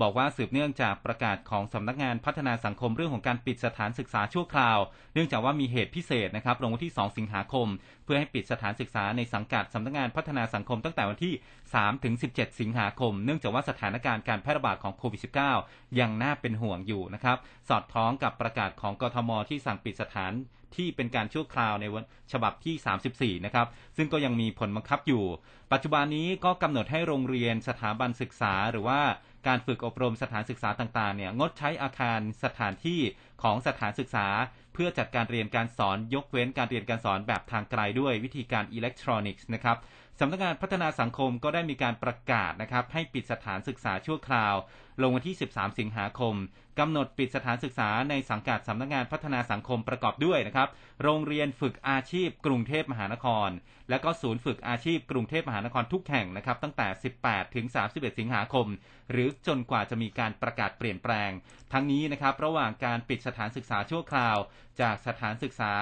[0.00, 4.78] บอกว่าสืบเนื่องจากประกาศของสำนักงานพัฒนาสังคมเรื่องของการปิดสถานศึกษาชั่วคราว
[5.14, 7.66] เนื่องจากว่ามีเหตุพิเศษนะครับลงวันที่ 2 สิงหาคม
[8.04, 11.34] เพื่อให้ปิดสถานศึกษาในสังกัดสำนักงานพัฒนาสังคมตั้งแต่วันที่
[11.68, 15.20] 3 ถึง 17 สิงหาคม เนื่องจากว่าสถานการณ์การแพร่ระบาดของโควิด
[15.60, 20.32] -19 ยังน่าเป็นห่วงอยู่นะครับสอดคล้องกับประกาศของกทมที่สั่งปิดสถาน
[20.76, 21.96] ที่เป็นการชั่วคราวในว
[22.32, 23.66] ฉบับที่ 34 นะครับ
[23.96, 25.24] ซึ่งก็ยังมีผลบังคับอยู่
[25.72, 29.00] ปัจจุบันนี้ก็กำหนดให้โรงเรียนสถาบันศึกษา หรือว่า
[29.46, 33.00] การฝึกอบรมสถานศึกษาต่างๆ เนี่ยงดใช้อาคารสถานที่
[33.42, 34.26] ของสถานศึกษา
[34.74, 39.76] เพื่อจัดการเรียนการสอนยกเว้นการเรียนการสอนแบบทางไกลด้วยวิธีการอิเล็กทรอนิกส์นะครับ
[40.20, 44.54] สำนักงานพัฒนาสังคมก็ได้มีการประกาศนะครับให้ปิดสถานศึกษาชั่วคราว
[45.02, 46.34] ลงวันที่ 13 สิงหาคม
[46.78, 50.68] กำหนดปิดสถานศึกษาในสังกัดสำนักงานพัฒนาสังคมประกอบด้วยนะครับ
[51.02, 53.48] โรงเรียนฝึกอาชีพกรุงเทพมหานคร
[53.90, 56.88] และก็ศูนย์ฝึกอาชีพกรุงเทพมหานครทุกแห่งนะครับ ตั้งแต่
[57.22, 58.66] 18 ถึง 31 สิงหาคม
[59.10, 61.30] หรือจนกว่าจะมีการประกาศเปลี่ยนแปลง
[61.72, 64.36] ทั้งนี้นะครับระหว่างการปิดสถานศึกษาชั่วคราว
[64.80, 65.72] จากสถานศึกษา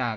[0.00, 0.16] จาก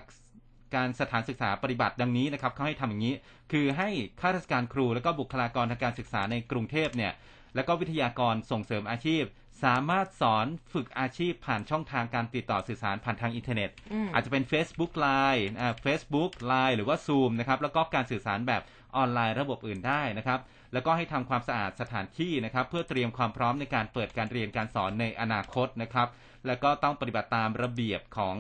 [0.76, 3.16] การสถานศึกษาปฏิบัติดังนี้นะครับเขาให้ทำอย่างนี้
[3.52, 3.90] คือให้
[4.22, 7.14] ข้าราชการครูและก็บุคลากรทางการศึกษาในกรุงเทพเนี่ย
[7.56, 9.24] และก็วิทยากรส่งเสริมอาชีพ
[9.64, 13.70] สามารถสอนฝึกอาชีพผ่านช่องทางการติดต่อสื่อสารผ่านทางอินเทอร์เน็ต
[14.14, 18.62] อาจจะเป็น Facebook Line อ่า Facebook Line หรือว่า Zoom นะครับแล้วก็การสื่อสารแบบ
[18.96, 20.40] ออนไลน์ระบบอื่นได้นะครับ
[20.74, 26.08] แล้วก็ให้ทำความสะอาดสถานที่นะครับ เพื่อเตรียมความพร้อมในการเปิดการเรียนการสอนในอนาคตนะครับ
[26.48, 28.38] แล้วก็ต้องปฏิบัติตามระเบียบของ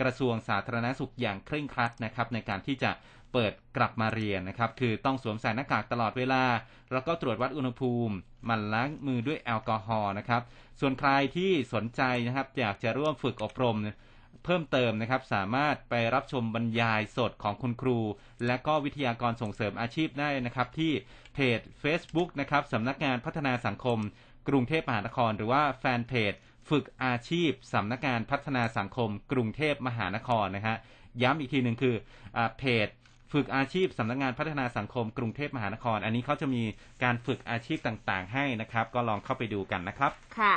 [0.00, 2.90] กระทรวงสาธารณสุขอย่างเคร่งครัดนะครับในการที่จะ
[3.32, 6.44] เปิดกลับมาเรียนนะครับคือต้องสวมใส่หน้ากากตลอดเวลา
[6.92, 8.14] แล้วก็ตรวจวัดอุณหภูมิ
[8.48, 10.42] มันล้างมือด้วยแอลกอฮอล์นะครับ
[10.80, 13.76] ส่วนใครที่สนใจนะครับอยากจะร่วมฝึกอบรม
[14.44, 17.98] เพิ่มเติมนะครับสามารถไปรับชมบรรยายสดของคุณครู
[18.46, 20.92] และก็วิทยากรส่งเสริมอาชีพได้นะครับ ที่
[21.34, 23.98] เพจ Facebook นะครับสำนักงานพัฒนาสังคม
[24.48, 26.32] กรุงเทพมหานคร หรือว่าแฟนเพจ
[26.70, 30.76] ฝึกอาชีพสำนักงานพัฒนาสังคม กรุงเทพมหานครนะฮะ
[31.22, 31.94] ย้ำอีกทีหนึ่งคือ
[32.36, 32.88] อเพจ
[33.32, 36.62] ฝึกอาชีพสำนักงานพัฒนาสังคม กรุงเทพมหานคร อันนี้เขาจะมี
[37.04, 40.54] การฝึกอาชีพต่างๆ ให้นะครับ ก็ลองเข้าไปดูกันนะครับ ค่ะ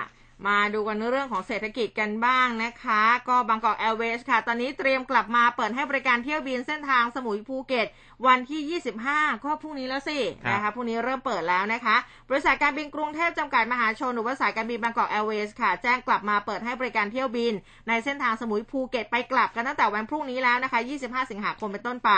[0.48, 7.88] มาดูกันเรื่องของเศรษฐกิจกันบ้างนะคะ ก็บางกอกแอร์เวย์ค่ะ ตอนนี้เตรียมกลับมาเปิดให้บริการเที่ยวบินเส้นทางสมุยภูเก็ต
[8.28, 10.20] วันที่ 25 ก็พรุ่งนี้แล้วสิ
[10.52, 11.96] นะคะพรุ่งนี้เริ่มเปิดแล้วนะคะ
[12.30, 17.54] บริษัทการบินกรุงเทพจำกัดมหาชนหรือว่าสายการบินบางกอกแอร์เวย์ค่ะ แจ้งกลับมาเปิดให้บริการเที่ยวบิน
[17.88, 22.12] ในเส้นทางสมุยภูเก็ตไปกลับกันตั้งแต่วันพรุ่งนี้แล้วนะคะ 25 สิงหาคมเป็นต้นไป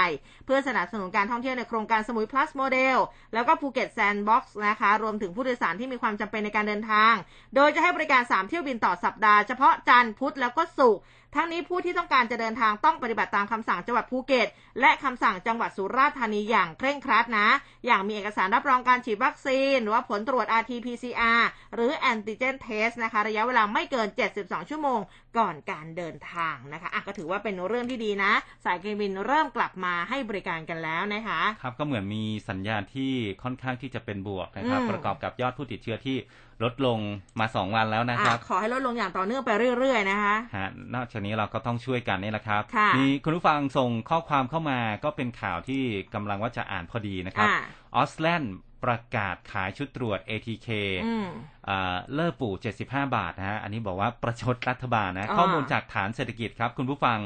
[0.46, 2.98] เพื่อสนับสนุนการท่องเที่ยวในโครงการสมุย plus model
[3.34, 7.14] แล้วก็ภูเก็ตแซนด์บ็อกซ์นะคะรวมถึงผู้โดยสารที่มีความจำเป็นในการเดินทาง
[7.56, 11.04] โดยจะให้บริการ3 เที่ยวบินต่อสัปดาห์เฉพาะจันทร์พุธแล้วก็ศุกร์
[11.38, 14.48] ทั้งนี้ผู้ที่ต้องการจะเดินทางต้องปฏิบัติตามคำสั่งจังหวัดภูเก็ต
[14.80, 17.48] และคำสั่งจังหวัดสุราษฎร์ธานีอย่างเคร่งครัดนะ
[17.86, 21.42] อย่างมีเอกสารรับรองการฉีดวัคซีน หรือว่าผลตรวจ RT-PCR
[21.74, 24.08] หรือ antigen test นะคะ ระยะเวลาไม่เกิน
[24.40, 25.00] 72 ชั่วโมง
[25.38, 28.32] ก่อนการเดินทางนะคะอะก็ถือว่าเป็นเรื่องที่ดีนะ
[28.66, 36.18] สายการบินเริ่มกลับมาให้บริการกันแล้วนะคะครับก็เหมือนมีสัญญาณที่ค่อนข้างที่จะเป็นบวกนะครับประกอบกับยอดผู้ติดเชื้อที่
[36.64, 37.00] ลดลง
[37.40, 45.84] มาสองวันแล้วนะครับ ขอให้ลดลงอย่างต่อเนื่องไปเรื่อย ๆ นะคะฮะนอกจากนี้เราก็ต้องช่วยกันนี่แหละครับค่ะมีคุณผู้ฟังส่งข้อความเข้ามาก็เป็นข่าวที่
[46.14, 47.58] กำลังว่าจะอ่านพอดีนะครับอ่า
[47.96, 50.70] ออสแลนด์ประกาศขายชุดตรวจ ATK
[51.06, 51.28] อืม
[51.70, 52.54] อ่าเลอปู่
[52.86, 57.20] 75 บาทนะฮะ อันนี้บอกว่าประชดรัฐบาลนะอ่าข้อมูลจากฐานเศรษฐกิจครับ คุณผู้ฟัง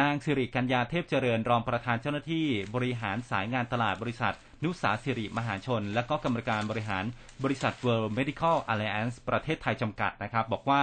[0.00, 4.34] นางสิริกัญญาเทพเจริญรองประธานเจ้าหน้าที่บริหารสายงานตลาดบริษัท
[4.64, 7.04] นุสาสิริมหาชน และก็กรรมการบริหาร
[7.44, 10.82] บริษัท World Medical Alliance ประเทศไทยจำกัดนะครับ บอกว่า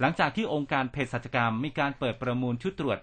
[0.00, 2.98] หลังจากที่องค์การเภสัชกรรม มีการเปิดประมูลชุดตรวจ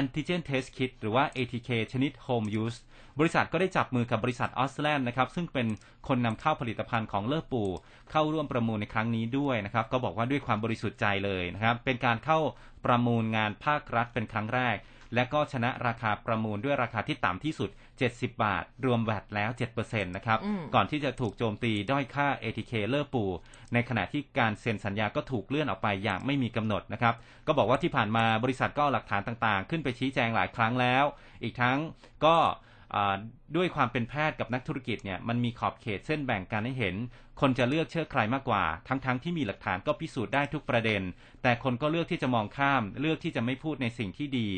[0.00, 2.78] Antigen Test Kit หรือว่า ATK ชนิด Home Use
[3.18, 5.66] บริษัทก็ได้จับมือกับบริษัทออสแลนด์นะครับซึ่งเป็น
[6.08, 7.70] คนนำเข้าผลิตภัณฑ์ของเลอปู่
[8.10, 12.38] เข้าร่วมประมูลในครั้งนี้ด้วยนะครับ ก็บอกว่าด้วยความบริสุทธิ์ใจเลยนะครับ เป็นการเข้า
[12.84, 14.76] ประมูลงานภาครัฐเป็นครั้งแรก
[15.14, 17.70] และก็ชนะราคาประมูลด้วยราคาที่ต่ำที่สุด
[18.02, 23.30] 70 บาท รวมแวตแล้ว 7%นะครับอืมก่อนที่จะถูกโจมตีด้อยค่า ATK เลอปู่
[23.72, 27.14] ในขณะที่การเซ็นสัญญาก็ถูกเลื่อนออกไปอย่างไม่มีกำหนดนะครับ
[27.46, 31.04] ก็บอกว่าที่ผ่านมาบริษัทก็เอาหลักฐานต่างๆ ขึ้นไปชี้แจงหลายครั้งแล้ว
[31.42, 31.78] อีกทั้ง
[32.24, 32.71] ก็อ่า
[33.56, 36.96] ด้วยความเป็นแพทย์กับนักธุรกิจเนี่ยมันมีขอบเขตเส้นแบ่งกันให้เห็น
[37.40, 41.02] คนจะเลือกเชื่อใครมากกว่า ทั้งๆที่มีหลักฐานก็พิสูจน์ได้ทุกประเด็น
[41.42, 44.48] แต่คนก็เลือกที่จะมองข้าม เลือกที่จะไม่พูดในสิ่งที่ดี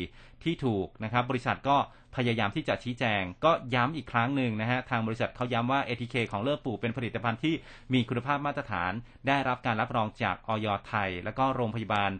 [0.43, 1.77] ที่ถูกนะครับ บริษัทก็
[2.15, 7.55] พยายามที่จะชี้แจง ก็ย้ำอีกครั้งหนึ่งนะฮะทางบริษัทเขาย้ำว่า ATK ของเล่อปู๋เป็นผลิตภัณฑ์ที่
[7.93, 8.91] มีคุณภาพมาตรฐาน
[9.27, 10.67] ได้รับการรับรองจากอย.
[10.87, 12.11] ไทย แล้วก็โรงพยาบาล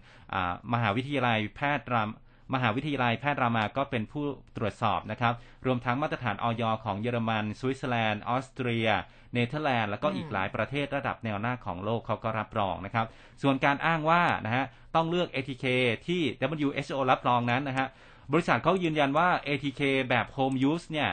[0.74, 2.10] มหาวิทยาลัยแพทย์ราม
[2.54, 4.24] มหาวิทยาลัยแพทย์รามาก็เป็นผู้
[4.58, 5.34] ตรวจสอบนะครับ
[5.66, 6.64] รวมทั้งมาตรฐานอย.
[6.84, 8.88] ของเยอรมันสวิตเซอร์แลนด์ออสเตรีย
[9.34, 13.06] เนเธอร์แลนด์แล้วก็อีกหลายประเทศระดับแนวหน้าของโลกเขาก็รับรองนะครับ
[13.42, 14.66] ส่วนการอ้างว่านะฮะ
[14.96, 15.66] ต้องเลือก ATK
[16.08, 16.22] ที่
[16.62, 17.88] WHO รับรองนั้นนะฮะ
[18.32, 21.10] บริษัทเขายืนยันว่า ATK แบบ Home Use เนี่ย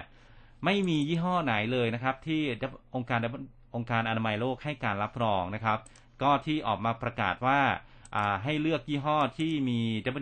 [0.64, 2.40] ไม่มียี่ห้อไหนเลยนะครับ ที่
[2.94, 3.20] องค์การ
[3.74, 5.78] องค์การอนามัยโลกให้การรับรองนะครับ
[6.22, 7.91] ก็ที่ออกมาประกาศว่าอ่า
[8.44, 9.78] ให้เลือกยี่ห้อที่มี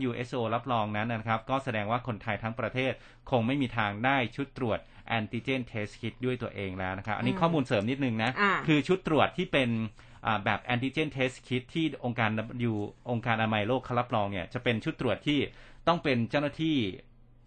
[0.08, 2.92] WHO รับรองนั้นนะครับ ก็แสดงว่าคนไทยทั้งประเทศ
[3.30, 4.78] คงไม่มีทางได้ชุดตรวจ
[5.18, 9.68] Antigen Test Kit ด้วยตัวเองแล้วนะครับ อันนี้อืมข้อมูลเสริมนิดนึงนะอ่าคือชุดตรวจที่เป็น
[10.26, 12.30] อ่าแบบแอนติเจนเทสคิดที่องค์การ
[12.60, 12.76] อยู่
[13.10, 15.38] องค์การอนามัยโลกเขารับรองเนี่ย จะเป็นชุดตรวจที่
[15.88, 16.76] ต้องเป็นเจ้าหน้าที่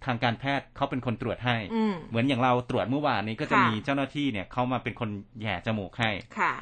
[0.06, 5.10] ทางการแพทย์เขาเป็นคนตรวจให้อืมเหมือนอย่างเราตรวจเมื่อวานนี้ก็จะค่ะมีเจ้าหน้าที่เนี่ยเขามาเป็นคน
[5.42, 6.54] แหย่จมูกให้ค่ะ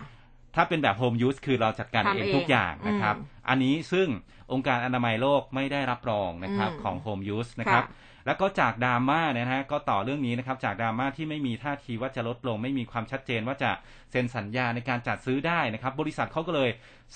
[0.55, 4.07] ถ้าเป็นแบบโฮมยูสคือเราจัดการทำเองเองทุกอย่างนะครับอืมอันนี้ซึ่ง
[4.51, 13.71] องค์การอนามัยโลกไม่ได้รับรองนะครับอืมของโฮมยูสนะครับค่ะแล้วก็จากดราม่าเนี่ยนะฮะก็ต่อเรื่องนี้นะครับ จากดราม่าที่ไม่มีท่าทีว่าจะลดลง ไม่มีความชัดเจนว่าจะ
[14.11, 16.69] เซ็นสัญญาในการจัดซื้อได้นะครับ บริษัทเขาก็เลย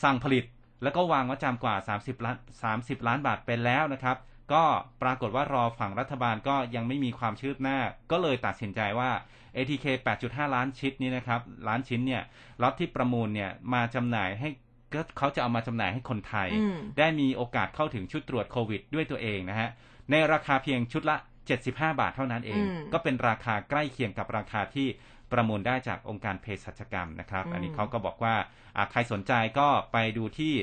[0.03, 0.43] สั่งผลิต
[0.83, 2.37] แล้วก็วางมัดจำกว่า 30ล้าน
[2.73, 4.17] 30 ล้านบาทเป็นแล้วนะครับ
[4.53, 4.63] ก็
[5.03, 7.77] ปรากฏว่ารอฝั่งรัฐบาลก็ยังไม่มีความชืบหน้า
[8.11, 9.11] ก็เลยตัดสินใจว่า
[9.55, 9.85] ATK
[10.19, 12.23] 8.5 ล้านชิ้นนี้นะครับ ล้านชิ้นเนี่ย
[12.61, 14.49] ล็อตที่ประมูลเนี่ยมาจำหน่ายให้
[14.93, 19.69] ก็เขาจะเอามาจำหน่ายให้คนไทยอืมได้มีโอกาสเข้าถึงชุดตรวจโควิดด้วยตัวเองนะฮะ
[20.11, 21.15] ในราคาเพียงชุดละ
[21.57, 24.87] 75 บาทเท่านั้นเองอืมก็เป็นราคาใกล้เคียงกับราคาที่
[25.31, 28.35] ประมูลได้จากองค์การเภสัชกรรมนะครับอืมอันนี้เขาก็บอกว่า
[28.75, 30.53] อ่าใครสนใจก็ไปดูที่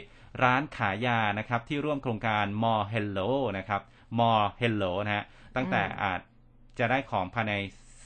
[0.43, 3.80] ร้านขายยานะครับที่ร่วมโครงการ More Hello นะครับ
[4.18, 5.24] More Hello นะฮะ
[5.57, 6.20] ตั้งแต่อาจ
[6.78, 7.55] จะได้ของภายใน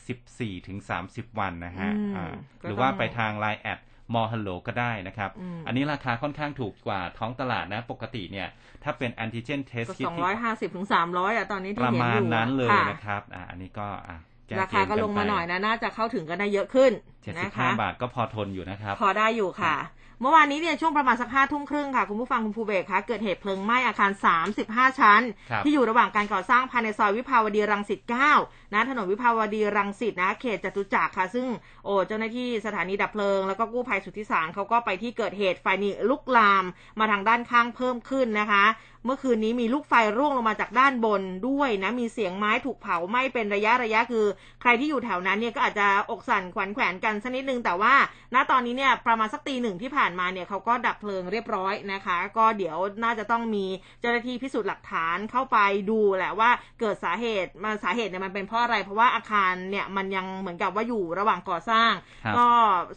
[0.07, 3.79] 14ถึง30 วันนะฮะอืมอ่าก็หรือว่าต้องไปทาง Line แอด
[4.15, 8.49] More Hello ก็ได้นะครับอืมอันนี้ราคาค่อนข้างถูกกว่าท้องตลาดนะ ปกติเนี่ย
[8.85, 14.17] ถ้าเป็น antigen test ก็ kit สองที่ร้อยห้าสิบถึงสามร้อยอะตอนนี้ปที่ระเห็นมาอณยู่นั้นเลยค่ะนะครับ อ่าอันนี้ก็อะ
[14.47, 19.75] แก้ราคาก็เมลงมาไปหน่อยนะ น่าจะเข้าถึงกันได้เยอะขึ้นเจ็ดนะสิบห้าคะบาทก็พอทนอยู่นะครับ พอได้อยู่ค่ะ
[20.21, 24.11] เมื่อวานนี้เนี่ยช่วงประมาณสักห้าทุ่มครึ่งค่ะ คุณผู้ฟังคุณภูเบศคะเกิดเหตุเพลิงไหม้อาคาร
[24.55, 28.01] 35 ชั้นครับที่อยู่ระหว่างการก่อสร้างภายในซอยวิภาวดีรังสิต
[28.37, 31.47] 9นะถนนวิภาวดีรังสิตนะเขตจตุจักรค่ะ ซึ่ง
[31.85, 36.65] โอ้เจ้าหน้าที่สถานีดับเพลิง แล้วก็กู้ภัยสุทธิสารเขาก็ไปที่เกิดเหตุไฟนี่ลุกลาม
[36.99, 38.65] มาทางด้านข้างเพิ่มขึ้นนะคะ
[39.07, 44.27] เมื่อคืนนี้มีลูกไฟร่วงลงมาจากด้านบนด้วยนะ มีเสียงไม้ถูกเผาไหม้เป็นระยะระยะคือ
[44.63, 47.95] ใครที่อยู่แถวนั้นเนี่ยก็อาจจะอกสั่นขวัญแขวนกันสักนิดนึง แต่ว่า
[48.35, 53.65] ณตอนนี้เนี่ยประมาณสักตีหนึ่งที่ผ่านมาเนี่ยเขาก็ดับเพลิงเรียบร้อยนะคะ ก็เดี๋ยวน่าจะต้องมี
[54.01, 55.59] เจ้าหน้าที่พิสูจน์หลักฐานเข้าไป
[55.91, 56.51] ดูแหละว่า
[56.81, 61.93] เกิดสาเหตุมาสาเหตุเนี่ยมันเป็นเพราะอะไร เพราะว่าอาคารเนี่ยมันยังเหมือนกับว่าอยู่ระหว่างก่อสร้าง
[62.25, 62.47] ครับก็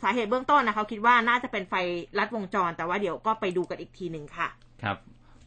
[0.03, 1.73] สาเหตุเบื้องต้นนะเขาคิดว่าน่าจะเป็นไฟ
[2.17, 4.49] ลัดวงจร แต่ว่าเดี๋ยวก็ไปดูกันอีกทีหนึ่งค่ะ
[4.83, 4.97] ครับ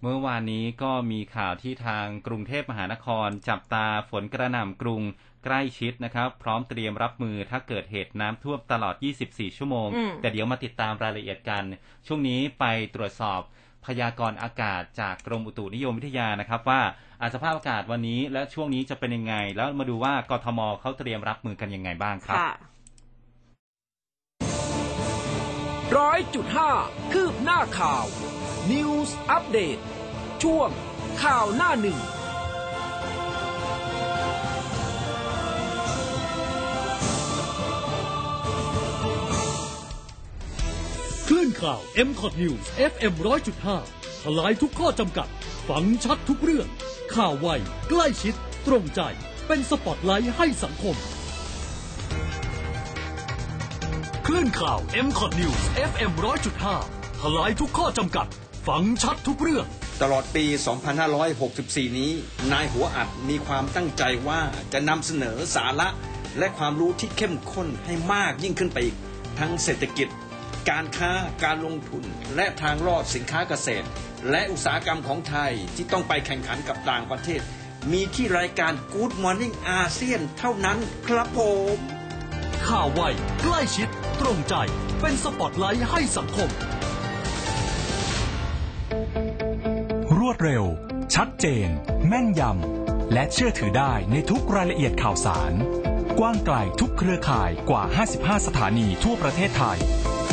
[0.05, 5.03] เมื่อวานนี้ก็มีข่าวที่ทางกรุงเทพมหานคร จับตาฝนกระหน่ำกรุง
[5.44, 8.94] ใกล้ชิดนะครับ พร้อมเตรียมรับมือถ้าเกิดเหตุน้ำท่วมตลอด
[9.26, 11.64] 24 ชั่วโมงอืมแต่เดี๋ยวมาติดตามรายละเอียดกัน
[12.07, 13.40] ช่วงนี้ไปตรวจสอบ
[13.86, 16.80] พยากรณ์อากาศจากกรมอุตุนิยมวิทยานะครับ ว่า
[17.22, 22.53] อาสภาพอากาศวันนี้และช่วงนี้จะเป็นยังไง แล้วมาดูว่ากทมเขาเตรียมรับมือกันยังไงบ้างครับค่ะ
[25.96, 26.70] ร้อยจุดห้า
[27.12, 28.05] คืบหน้าข่าว
[28.70, 29.82] News Update
[30.43, 30.70] ช่วง
[31.22, 31.99] ข่าวหน้าหนึ่ง
[41.28, 43.12] คลื่นข่าว m c o t News FM
[43.68, 45.28] 100.5 ทลายทุกข้อจำกัด
[45.68, 46.68] ฟังชัดทุกเรื่อง
[47.14, 47.49] ข่าวไว
[47.88, 48.34] ใกล้ชิด
[48.66, 49.01] ตรงใจ
[49.47, 50.97] เป็นสปอตไลท์ให้สังคม
[54.26, 56.11] คลื่นข่าว m c o t News FM
[56.66, 58.26] 100.5 ทลายทุกข้อจำกัด
[58.66, 59.68] ฟังชัดทุกเรื่อง
[60.01, 60.45] ตลอดปี
[61.22, 62.12] 2564 นี้
[62.53, 64.40] นายหัวอัดมีความตั้งใจว่า
[64.72, 65.88] จะนำเสนอสาระ
[66.38, 68.97] และความรู้ที่เข้มข้นให้มากยิ่งขึ้นไปอีก
[69.38, 70.09] ทั้งเศรษฐกิจ
[70.70, 71.12] การค้า
[71.45, 72.05] การลงทุน
[72.36, 73.86] และทางรอดสินค้าเกษตร
[74.30, 77.40] และอุตสาหกรรมของไทยที่ต้องไปแข่งขันกับต่างประเทศ
[77.93, 81.40] มีที่รายการ Good Morning อาเซียนเท่านั้นครับผ
[81.74, 81.76] ม
[82.68, 83.03] ข่าวไว
[83.43, 83.88] ใกล้ชิด
[84.20, 84.55] ตรงใจ
[85.01, 86.51] เป็นสปอตไลท์ให้สังคม
[90.22, 90.64] รวดเร็ว
[91.14, 91.68] ชัดเจน
[92.06, 95.52] แม่นยำ และเชื่อถือได้ในทุกรายละเอียดข่าวสาร
[96.18, 97.82] กว้างไกลทุกเครือข่ายกว่า
[98.14, 99.78] 55 สถานีทั่วประเทศไทย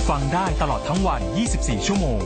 [0.09, 1.21] ฟังได้ตลอดทั้งวัน
[1.53, 2.21] 24 ชั่วโมง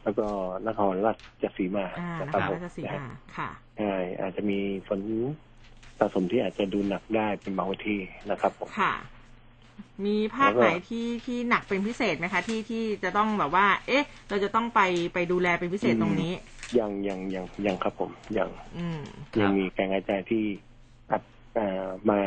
[0.05, 0.27] แล้วก็
[0.69, 3.01] นครราชสีมาอ่านะนครับครผมราชสีนะมาฮะ
[3.37, 5.01] ค่ะใช่อาจจะมีฝน
[5.99, 7.99] สะสมที่อาจจะดูหนักได้เป็นบางที่
[8.31, 8.93] นะครับผมค่ะ
[10.07, 14.81] มีภาคแล้วก็ไหนที่ที่หนักเป็นพิเศษไหมคะ ที่ที่จะต้องแบบว่า เอ๊ะ เราจะต้องไป
[15.15, 16.33] ไปดูแลเป็นพิเศษตรงนี้
[16.79, 18.49] ยังยังยังยังครับผมยัง
[18.79, 19.01] อืม
[19.41, 20.45] ยังมีการกระจายที่
[21.11, 21.42] อัดอ่า
[22.11, 22.21] มา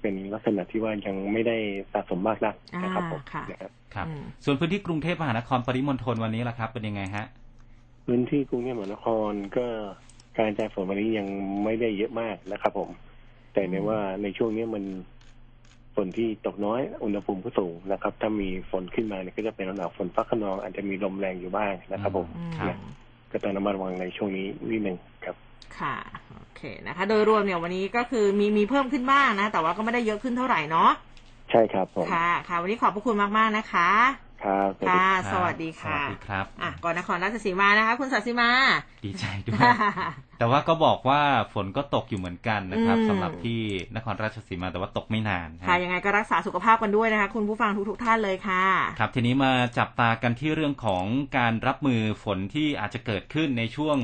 [0.00, 1.56] เป็นลักษณะที่ว่ายังไม่ได้
[1.92, 7.26] สะสมมากนักนะครับผมอ่าค่ะนะครับครับอืมส่วนพื้นที่กรุงเทพมหานครปริมณฑลวันนี้ล่ะครับ เป็นยังไงฮะ
[8.06, 9.66] พื้นที่กรุงเทพมหานครก็
[10.36, 11.28] การกระจายฝนวันนี้ยัง
[11.64, 12.90] ไม่ได้เยอะมากนะครับ ผม
[13.52, 14.84] แต่ในว่าในช่วงนี้มัน
[15.96, 22.78] ฝนที่ตกน้อยอุณหภูมิก็สูงนะครับ ถ้ามีฝนขึ้นมาเนี่ยก็จะเป็นลักษณะฝนฟ้าขนองอาจจะมีลมแรงอยู่บ้างนะครับ ผมอืมครับนะ
[23.32, 25.36] ก็ต้องระมัดระวังในช่วงนี้นิดหนึ่งครับ
[25.78, 25.96] ค่ะ
[26.34, 30.90] โอเคนะคะ โดยรวมเนี่ยวันนี้ก็คือมีมีเพิ่มขึ้นบ้างนะ แต่ว่าก็ไม่ได้เยอะขึ้นเท่าไหร่เนาะ
[31.50, 33.90] ใช่ครับผมค่ะ ค่ะ วันนี้ขอบพระคุณมากๆนะคะ
[34.44, 38.50] ครับสวัสดีค่ะครับสวัสดีค่ะสวัสดีครับอะก่อนนครราชสีมานะคะ คุณสัตย์สีมา
[39.04, 39.62] ดีใจด้วย
[40.38, 41.20] แต่ว่าก็บอกว่า
[41.54, 43.60] ฝนก็ตกอยู่เหมือนกันนะครับอืมสำหรับที่
[43.96, 48.64] นครราชสีมาแต่ว่าตกไม่นานฮะค่ะยังไงก็รักษาสุขภาพกันด้วยนะคะ คุณผู้ฟังทุกๆท่านเลยค่ะ
[48.98, 51.04] ครับทีนี้มาจับตากันที่เรื่องของ
[51.38, 53.96] การรับมือฝนที่อาจจะเกิดขึ้นในช่วง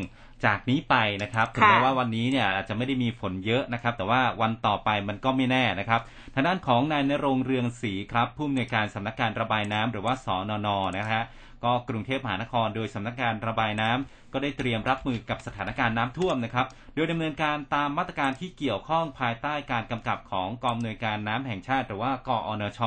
[0.44, 6.00] จากนี้ไปนะครับถึงแม้ว่าวันนี้เนี่ยอาจจะไม่ได้มีฝนเยอะนะครับ แต่ว่าวันต่อไปมันก็ไม่แน่นะครับ
[6.34, 10.68] ทางด้านของนายนรงค์เรืองศรีครับผู้อำนวยการสำนักการระบายน้ำหรือว่าสนน
[10.98, 11.22] นะฮะ
[11.64, 22.80] ก็กรุงเทพมหานครโดยสำนักการระบายน้ำก็ได้เตรียมรับมือกับสถานการณ์น้ำท่วมนะครับ โดยดำเนินการตามมาตรการที่เกี่ยวข้องภายใต้การกำกับของกองอำนวยการน้ำแห่งชาติ หรือว่ากอนช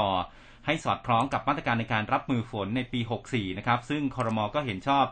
[0.65, 5.05] ให้สอดคล้องกับมาตรการในการรับมือฝนในปี 64 นะครับ ซึ่งคอรมอก็เห็นชอบ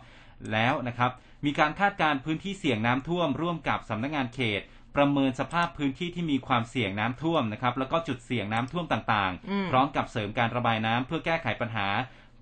[0.51, 1.11] แล้วนะครับ
[1.45, 4.61] มีการคาดการณ์พื้นที่เสี่ยงน้ำท่วม ร่วมกับสำนักงานเขต
[4.95, 11.87] ประเมินสภาพพื้นที่ที่มีความเสี่ยงน้ำท่วมนะครับแล้วก็จุดเสี่ยงน้ำท่วมต่างอืมๆพร้อมกับเสริมการระบายน้ำเพื่อแก้ไขปัญหา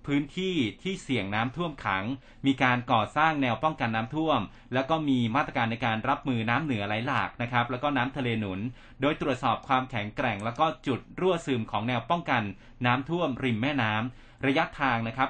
[0.06, 2.04] พื้นที่ที่เสี่ยงน้ำท่วมขัง
[2.46, 4.40] มีการก่อสร้างแนวป้องกันน้ำท่วม
[4.74, 8.60] แล้วก็มีมาตรการในการรับมือน้ำเหนือไหลหลากนะครับแล้วก็น้ำทะเลหนุน
[9.00, 12.42] โดยตรวจสอบความแข็งแกร่ง แล้วก็จุดรั่วซึมของแนวป้องกัน
[12.86, 15.28] น้ำท่วมริมแม่น้ำ ระยะทางนะครับ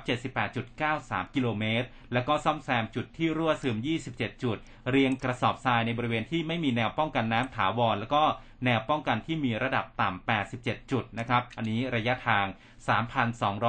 [0.67, 3.77] 78.93 กิโลเมตร แล้วก็ซ่อมแซมจุดที่รั่วซึม
[4.11, 4.59] 27 จุด
[4.91, 8.23] เรียงกระสอบทรายในบริเวณที่ไม่มีแนวป้องกันน้ำถาวร แล้วก็
[8.65, 12.47] แนวป้องกันที่มีระดับต่ำ 87 จุดนะครับ อันนี้ระยะทาง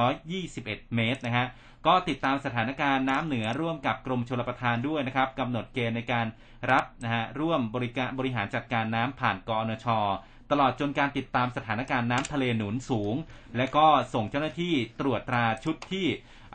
[0.06, 1.46] 3,221 เมตรนะฮะ
[1.86, 6.26] ก็ติดตามสถานการณ์น้ำเหนือร่วมกับกรมชลประทานด้วยนะครับกำหนดเกณฑ์ในการ
[6.70, 9.86] รับนะฮะร่วมบริการบริหารจัดการน้ำผ่านกอนช
[10.50, 13.14] ตลอดจนการติดตามสถานการณ์น้ำทะเลหนุนสูง
[13.56, 16.06] และก็ส่งเจ้าหน้าที่ตรวจตราชุดที่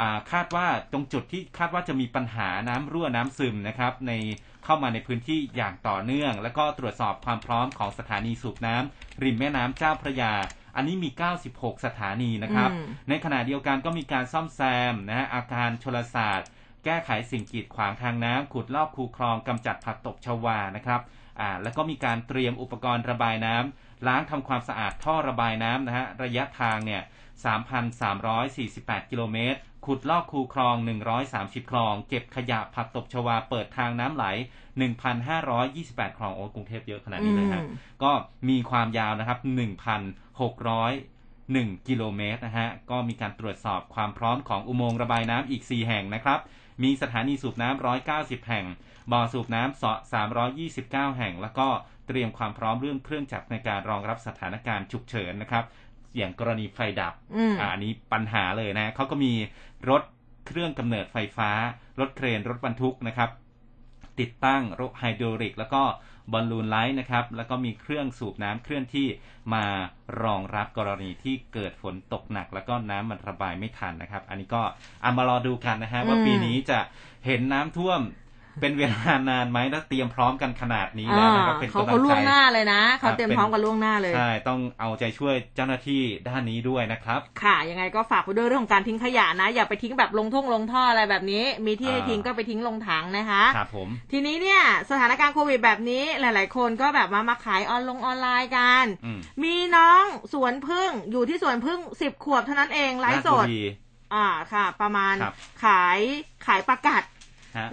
[0.01, 4.11] อ่าคาดว่าตรงจุดที่คาดว่าจะมีปัญหาน้ำรั่วน้ำซึมนะครับใน
[4.65, 10.33] เข้ามาในพื้นที่อย่างต่อเนื่อง แล้วก็ตรวจสอบความพร้อมของสถานีสูบน้ำริมแม่น้ำเจ้าพระยา
[10.75, 11.09] อันนี้มี
[11.47, 14.61] 96 สถานีนะครับอืมในขณะเดียวกันก็มีการซ่อมแซ
[14.91, 16.49] มนะฮะอาคารชลศาสตร์
[16.85, 21.01] แก้ไขสิ่งกีดขวางทางน้ำขุดลอกคูคลองกำจัดผักตบชวานะครับ
[21.41, 27.01] อ่าแล้วก็มีการเตรียมอุปกรณ์ระบายน้ำล้างทำความสะอาดท่อระบายน้ำนะฮะระยะทางเนี่ย
[27.85, 30.75] 3,348 กิโลเมตร ขุดลอกคูคลอง
[31.23, 34.25] 130 คลอง เก็บขยะผักตบชวา เปิดทางน้ำไหล
[35.21, 38.11] 1,528 คลอง โอ้กรุงเทพเยอะขนาดนี้เลยฮะอืมก็
[38.49, 39.39] มีความยาวนะครับ
[40.83, 46.39] 1,601 กิโลเมตรนะฮะ ก็มีการตรวจสอบความพร้อมของอุโมงค์ระบายน้ำอีก 4 แห่งนะครับ
[46.84, 48.65] มีสถานีสูบน้ำ190 แห่ง
[49.11, 49.82] บ่อสูบน้ำ
[50.43, 51.67] 329 แห่ง แล้วก็
[52.07, 55.65] เตรียมความพร้อมเรื่องเครื่องจักรในการรองรับสถานการณ์ฉุกเฉินนะครับ
[56.17, 59.34] อย่างกรณีไฟดับอืมอ่าอันนี้ปัญหาเลยนะเขาก็มี
[59.89, 60.03] รถ
[60.47, 61.51] เครื่องกำเนิดไฟฟ้า
[61.99, 63.29] รถเครน รถบรรทุกนะครับ
[64.19, 65.84] ติดตั้งรถไฮดรอลิก แล้วก็
[66.32, 69.07] บอลลูนไลท์นะครับ แล้วก็มีเครื่องสูบน้ำเคลื่อนที่
[69.53, 69.65] มา
[70.24, 74.63] รองรับกรณีที่เกิดฝนตกหนัก แล้วก็น้ำมันระบายไม่ทันนะครับ อันนี้ก็
[75.01, 76.80] เอามารอดูกันนะฮะว่าปีนี้จะ
[77.26, 77.99] เห็นน้ำท่วม
[78.59, 103.61] เป็นเวลานานไหมแล้วเตรียมพร้อมกันขนาดนี้แล้วนะครับเป็นเขากำลัเขางล่วใจงหน้าเลยนะครัเขาบเตรียมเป็นพร้อมกันล่วงหน้าเลยใช่ต้องเอาใจช่วยเจ้าหน้าที่ด้านนี้ด้วยนะครับ ค่ะยังไงก็ฝากไปด้วยเรื่องของการทิ้งขยะนะ อย่าไปทิ้งแบบลงทุ่งลงท่ออะไรแบบนี้ มีที่ให้อ่าทิ้งก็ไปทิ้งลงถังนะคะครับผมทีนี้เนี่ยสถานการณ์โควิดแบบนี้หลาย ๆ คนก็แบบมามาขายออนลงออนไลน์กันอืมมีน้องสวนพึ่งอยู่ที่สวนพึ่งสิบขวบเท่านั้นเองไลฟ์สราชดบุรี
[104.15, 105.33] อ่าค่ะ ประมาณครับ
[105.63, 105.99] ขาย
[106.45, 107.11] ขายประกัดฮะ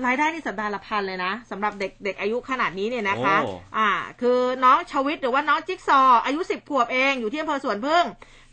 [0.07, 8.05] รายได้นี่สัปดาห์ละพันเลยนะสำหรับเด็กเด็กอายุขนาดนี้เนี่ยนะคะโอ้อ่า คือน้องชวิตหรือว่าน้องจิ๊กซอว์อายุสิบขวบเองอยู่ที่อำเภอสวนพึ่ง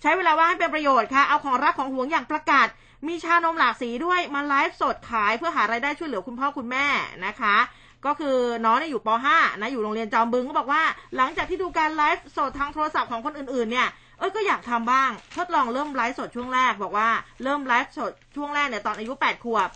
[0.01, 2.67] ใช้เวลาว่างให้เป็นประโยชน์ค่ะ เอาของรักของหวงอย่างประกาศ
[3.07, 6.85] มีชานมหลากสีด้วยมาไลฟ์สดขายเพื่อหารายได้ช่วยเหลือคุณพ่อคุณแม่
[7.25, 7.57] นะคะ
[8.05, 10.83] ก็คือน้องเนี่ยอยู่ป .5 นะอยู่โรงเรียนจอมบึงก็บอกว่า
[11.17, 13.87] หลังจากที่ดูการไลฟ์สดทางโทรศัพท์ของคนอื่นๆ เนี่ย
[14.19, 17.09] เอ้ยก็อยากทำบ้าง ทดลองเริ่มไลฟ์สดช่วงแรก บอกว่า
[17.43, 19.69] เริ่มไลฟ์สดช่วงแรกเนี่ยตอนอายุ 8 ขวบ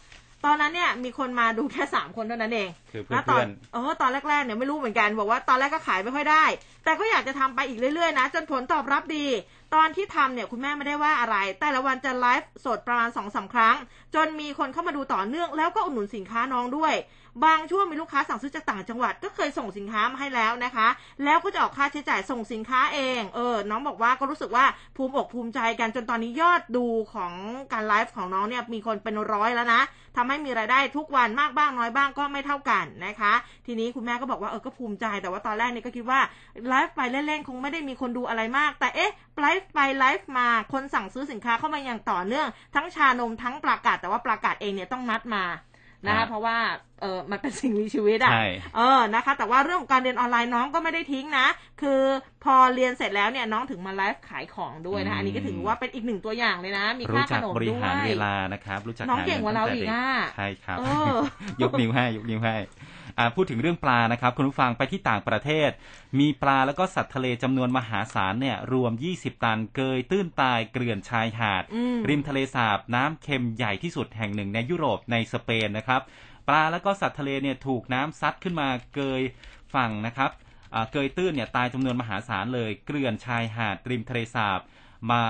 [0.46, 6.46] ตอนนั้นเนี่ยมีคนมาดูแค่3คนเท่านั้นเองคือแล้วตเพื่ออนนเออตอนแรกๆเนี่ยไม่รู้เหมือนกันบอกว่าตอนแรกก็ขายไม่ค่อยได้
[6.84, 9.28] แต่ก็อยากจะทำไปอีกเรื่อยๆนะ จนผลตอบรับดี
[9.76, 13.76] ตอนที่ทำเนี่ยคุณแม่ไม่ได้ว่าอะไร แต่ละวันจะไลฟ์สดประมาณสองสาครั้ง
[14.16, 16.94] จนมีคนเข้ามาดูต่อเนื่องแล้วก็อุดหนุนสินค้าน้องด้วย
[17.44, 20.88] บางช่วงมีลูกค้าสั่งซื้อจากต่างจังหวัดก็เคยส่งสินค้ามาให้แล้วนะคะ
[21.24, 24.66] แล้วก็จะออกค่าใช้จ่ายส่งสินค้าเองเออน้องบอกว่าก็รู้สึกว่า
[24.96, 27.34] ภูมิอกภูมิใจกันจนตอนนี้ยอดดูของ
[27.74, 29.82] การไลฟ์ของน้องเนี่ยมีคนเป็นร้อยแล้วนะ
[30.16, 33.34] ทำให้มีรายได้ทุกวันมากบ้างน้อยบ้างก็ไม่เท่ากันนะคะ
[33.66, 36.20] ทีนี้คุณแม่ก็บอกว่าเออก็ภูมิใจแต่ว่าตอนแรกเนี่ยก็คิดว่า
[36.68, 45.44] ไลฟ์ไปเล่นๆคงไม่ได้มีคนดูอะไรมาก แต่เอ๊ะไลฟ์ไปไลฟ์มาคนสั่งซื้อสินค้าเข้ามาอย่างต่อเนื่อง ทั้งชานมทั้งปลากาศแต่ว่าปลากาศเองเนี่ยต้องนัดมา
[46.08, 46.58] นะคะฮะเพราะว่า
[47.02, 51.48] เออมันเป็นสิ่งมีชีวิตอะใช่เออนะคะ แต่ว่าเรื่องของการเรียนออนไลน์น้องก็ไม่ได้ทิ้งนะ
[51.82, 52.02] คือ
[52.44, 60.84] พอเรียนเสร็จแล้วเนี่ยน้องถึงมาไลฟ์ขายของด้วยนะอืมอันนี้ก็ถือว่าเป็นอีกหนึ่งตัวอย่างเลยนะ มีค่ารู้ขจักนมบริด้วหารยเวลานะครับ รู้จักน้องหเก่งกว่าเราตั้อีกแต่ด็อะใช่ครับเอ
[61.14, 61.16] อ
[61.62, 62.89] ยกนิ้วให้ยกนิ้วให้อ่า
[63.36, 65.70] พูดถึงเรื่องปลานะครับคุณผู้ฟังไปที่ต่างประเทศ
[66.20, 76.02] มีปลาแล้วก็สัตว์ทะเลจำนวนมหาศาลเนี่ยรวม 20 ตันเกยตื้นตายเกลื่อนชายหาดอืมริมทะเลสาบน้ำเค็มใหญ่ที่สุดแห่งหนึ่งในยุโรปในสเปนนะครับ
[76.48, 79.22] ปลาแล้วก็สัตว์ทะเลเนี่ยถูกน้ำซัดขึ้นมาเกย
[79.74, 80.32] ฝั่งนะครับ
[80.74, 84.60] อ่าเกยตื้นเนี่ยตายจำนวนมหาศาลเลยเกลื่อนชายหาดริมทะเลสาบ
[85.12, 85.24] มาร์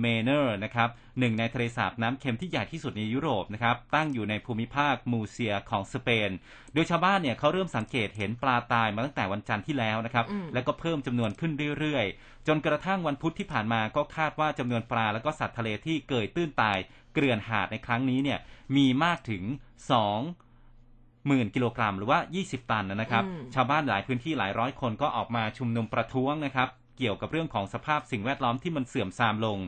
[0.00, 0.88] เมนอร์นะครับ
[1.18, 6.30] หนึ่งในทะเลสาบน้ำเค็มที่ใหญ่ที่สุดในยุโรปนะครับตั้งอยู่ในภูมิภาคมูร์เซียของสเปน
[6.74, 16.78] โดยชาวบ้านเนี่ยเขาเริ่มสังเกตเห็นปลาตายมาตั้งแต่วันจันทร์ที่แล้วนะครับอืมแล้วก็เพิ่มจำนวนขึ้นเรื่อยๆ จนกระทั่งวันพุธที่ผ่านมาก็คาดว่าจำนวนปลาแล้วก็สัตว์ทะเลที่เกยตื้นตาย
[17.14, 18.38] เกลื่อนหาดในครั้งนี้เนี่ย
[18.76, 26.68] มีมากถึง2หมื่นกิโลกรัมหรือว่า 20 ตันนะครับอืมชาวบ้านหลายพื้นที่หลายร้อยคนก็ออกมาชุมนุมประท้วงนะครับ
[26.98, 29.58] เกี่ยวกับเรื่องของสภาพสิ่งแวดล้อมที่มันเสื่อมทรามลง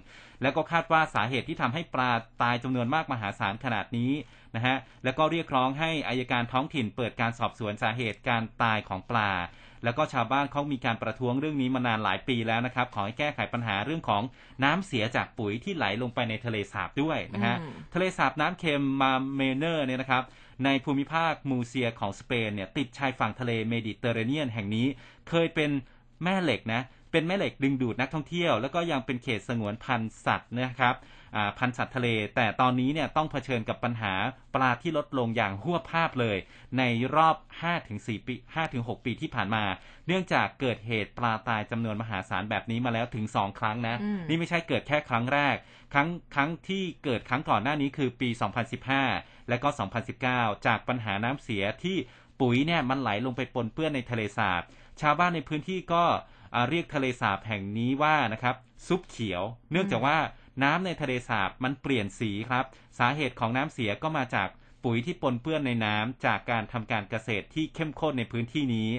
[0.43, 2.11] แล้วก็คาดว่าสาเหตุที่ทำให้ปลา
[2.43, 4.13] ตายจำนวนมากมหาศาลขนาดนี้
[4.57, 9.31] นะฮะแล้วก็เรียกร้องให้อายการท้องถิ่นเปิดการสอบสวนสาเหตุการตายของปลา
[9.85, 14.23] แล้วก็ชาวบ้านเขามีการประท้วงเรื่องนี้มานานหลายปีแล้วนะครับขอให้แก้ไขปัญหาเรื่องของ
[14.65, 20.23] น้ำเสียจากปุ๋ยที่ไหลลงไปในทะเลสาบด้วยนะฮะอืมทะเลสาบน้ำเค็มมาร์เมนอร์เนี่ยนะครับ
[20.65, 24.87] ในภูมิภาคมูร์เซียของสเปนเนี่ยติดชายฝั่งทะเลเมดิเตอร์เรเนียนแห่งนี้
[25.29, 25.71] เคยเป็น
[26.23, 26.83] แม่เหล็กนะ
[27.15, 30.95] เป็นแม่เหล็กดึงดูดนักท่องเที่ยว แล้วก็ยังเป็นเขตสงวนพันธุ์สัตว์นะครับ
[31.37, 34.13] อ่าพันธุ์สัตว์ทะเล แต่ตอนนี้เนี่ยต้องเผชิญกับปัญหา
[34.55, 36.37] ปลาที่ลดลงอย่างหัวภาพเลย
[36.79, 36.83] ใน
[37.17, 37.37] รอบ
[37.83, 38.35] 5-4 ปี
[38.71, 39.65] 5-6 ปีที่ผ่านมา
[40.07, 45.57] เนื่องจากเกิดเหตุปลาตายจำนวนมหาศาลแบบนี้มาแล้วถึง 2 ครั้งนะอืมนี่ไม่ใช่เกิดแค่ครั้งแรก
[45.93, 48.29] ครั้งครั้งที่เกิดครั้งก่อนหน้านี้คือปี
[48.89, 49.69] 2015 และก็
[50.17, 51.97] 2019 จากปัญหาน้ำเสียที่
[52.41, 54.63] ปุ๋ยเนี่ยมันไหลลงไปปนเปื้อนในทะเลสาบ
[55.01, 56.34] ชาวบ้านในพื้นที่ก็อ่า
[56.69, 60.19] เรียกทะเลสาบแห่งนี้ว่านะครับซุปเขียว เนื่องจากว่า
[60.63, 62.65] น้ำในทะเลสาบมันเปลี่ยนสีครับ
[62.99, 64.49] สาเหตุของน้ำเสียก็มาจาก
[64.85, 68.91] ปุ๋ยที่ปนเปื้อนในน้ำจากการทำการเกษตรที่เข้มข้นในพื้นที่นี้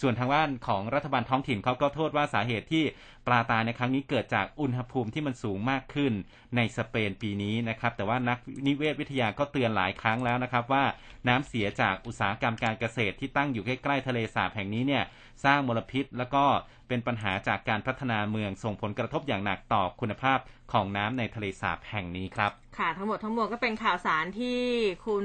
[0.00, 2.84] ส่วนทางด้านของรัฐบาลท้องถิ่นเขาก็โทษว่าสาเหตุที่
[3.26, 6.12] ปลาตายในครั้งนี้เกิดจากอุณหภูมิที่มันสูงมากขึ้น
[6.56, 10.84] ในสเปนปีนี้นะครับ แต่ว่านักนิเวศวิทยาก็เตือนหลายครั้งแล้วนะครับว่า
[11.28, 15.04] น้ำเสียจากอุตสาหกรรมการเกษตรที่ตั้งอยู่ใกล้ๆทะเลสาบแห่งนี้เนี่ย
[15.44, 16.44] สร้างมลพิษแล้วก็
[16.88, 20.38] เป็นปัญหาจากการพัฒนาเมืองส่งผลกระทบอย่างหนักต่อคุณภาพ
[20.72, 24.60] ของน้ำในทะเลสาบแห่งนี้ครับ ค่ะทั้งหมดทั้งมวลก็เป็นข่าวสารที่
[25.06, 25.24] คุณ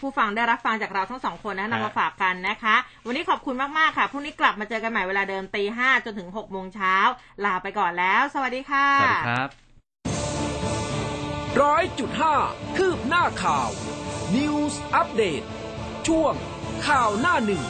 [0.00, 2.76] ผู้ฟังได้รับฟังจากเราทั้งสองคนนะนำมาฝากกันนะคะ
[3.06, 6.96] วันนี้ขอบคุณมาก ๆ ค่ะพรุ่งนี้กลับมาเจอกันใหม่เวลาเดิมตีห้าจนถึงหกโมงเช้า
[7.44, 9.48] ลาไปก่อนแล้ว สวัสดีค่ะสวัสดีครับ
[11.62, 12.34] ร้อยจุดห้า
[12.76, 13.68] คืบหน้าข่าว
[14.36, 15.42] News อัปเดต
[16.08, 16.34] ช่วง
[16.86, 17.62] ข่าวหน้าหนึ่ง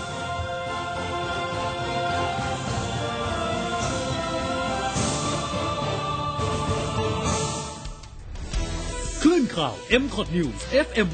[9.26, 11.08] คลื่นข่าว m c o t News FM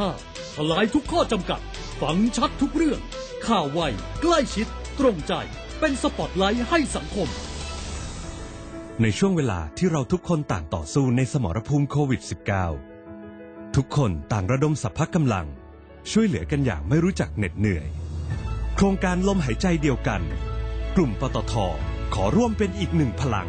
[0.00, 1.60] 100.5 ทลายทุกข้อจำกัด
[2.00, 3.00] ฟังชัดทุกเรื่อง
[3.46, 3.80] ข่าวไว
[4.22, 4.66] ใกล้ชิด
[4.98, 5.32] ตรงใจ
[5.80, 7.28] เป็นสปอตไลท์ให้สังคม
[9.02, 12.22] ในช่วงเวลาที่เราทุกคนต่างต่อสู้ในสมรภูมิโควิด
[12.98, 15.46] -19 ทุกคนต่างระดมสรรพกำลัง
[16.10, 17.88] ช่วยเหลือกันอย่างไม่รู้จักเหน็ดเหนื่อย
[18.74, 20.20] โครงการลมหายใจเดียวกัน
[20.96, 21.54] กลุ่มปตท
[22.14, 23.48] ขอร่วมเป็นอีกหนึ่งพลัง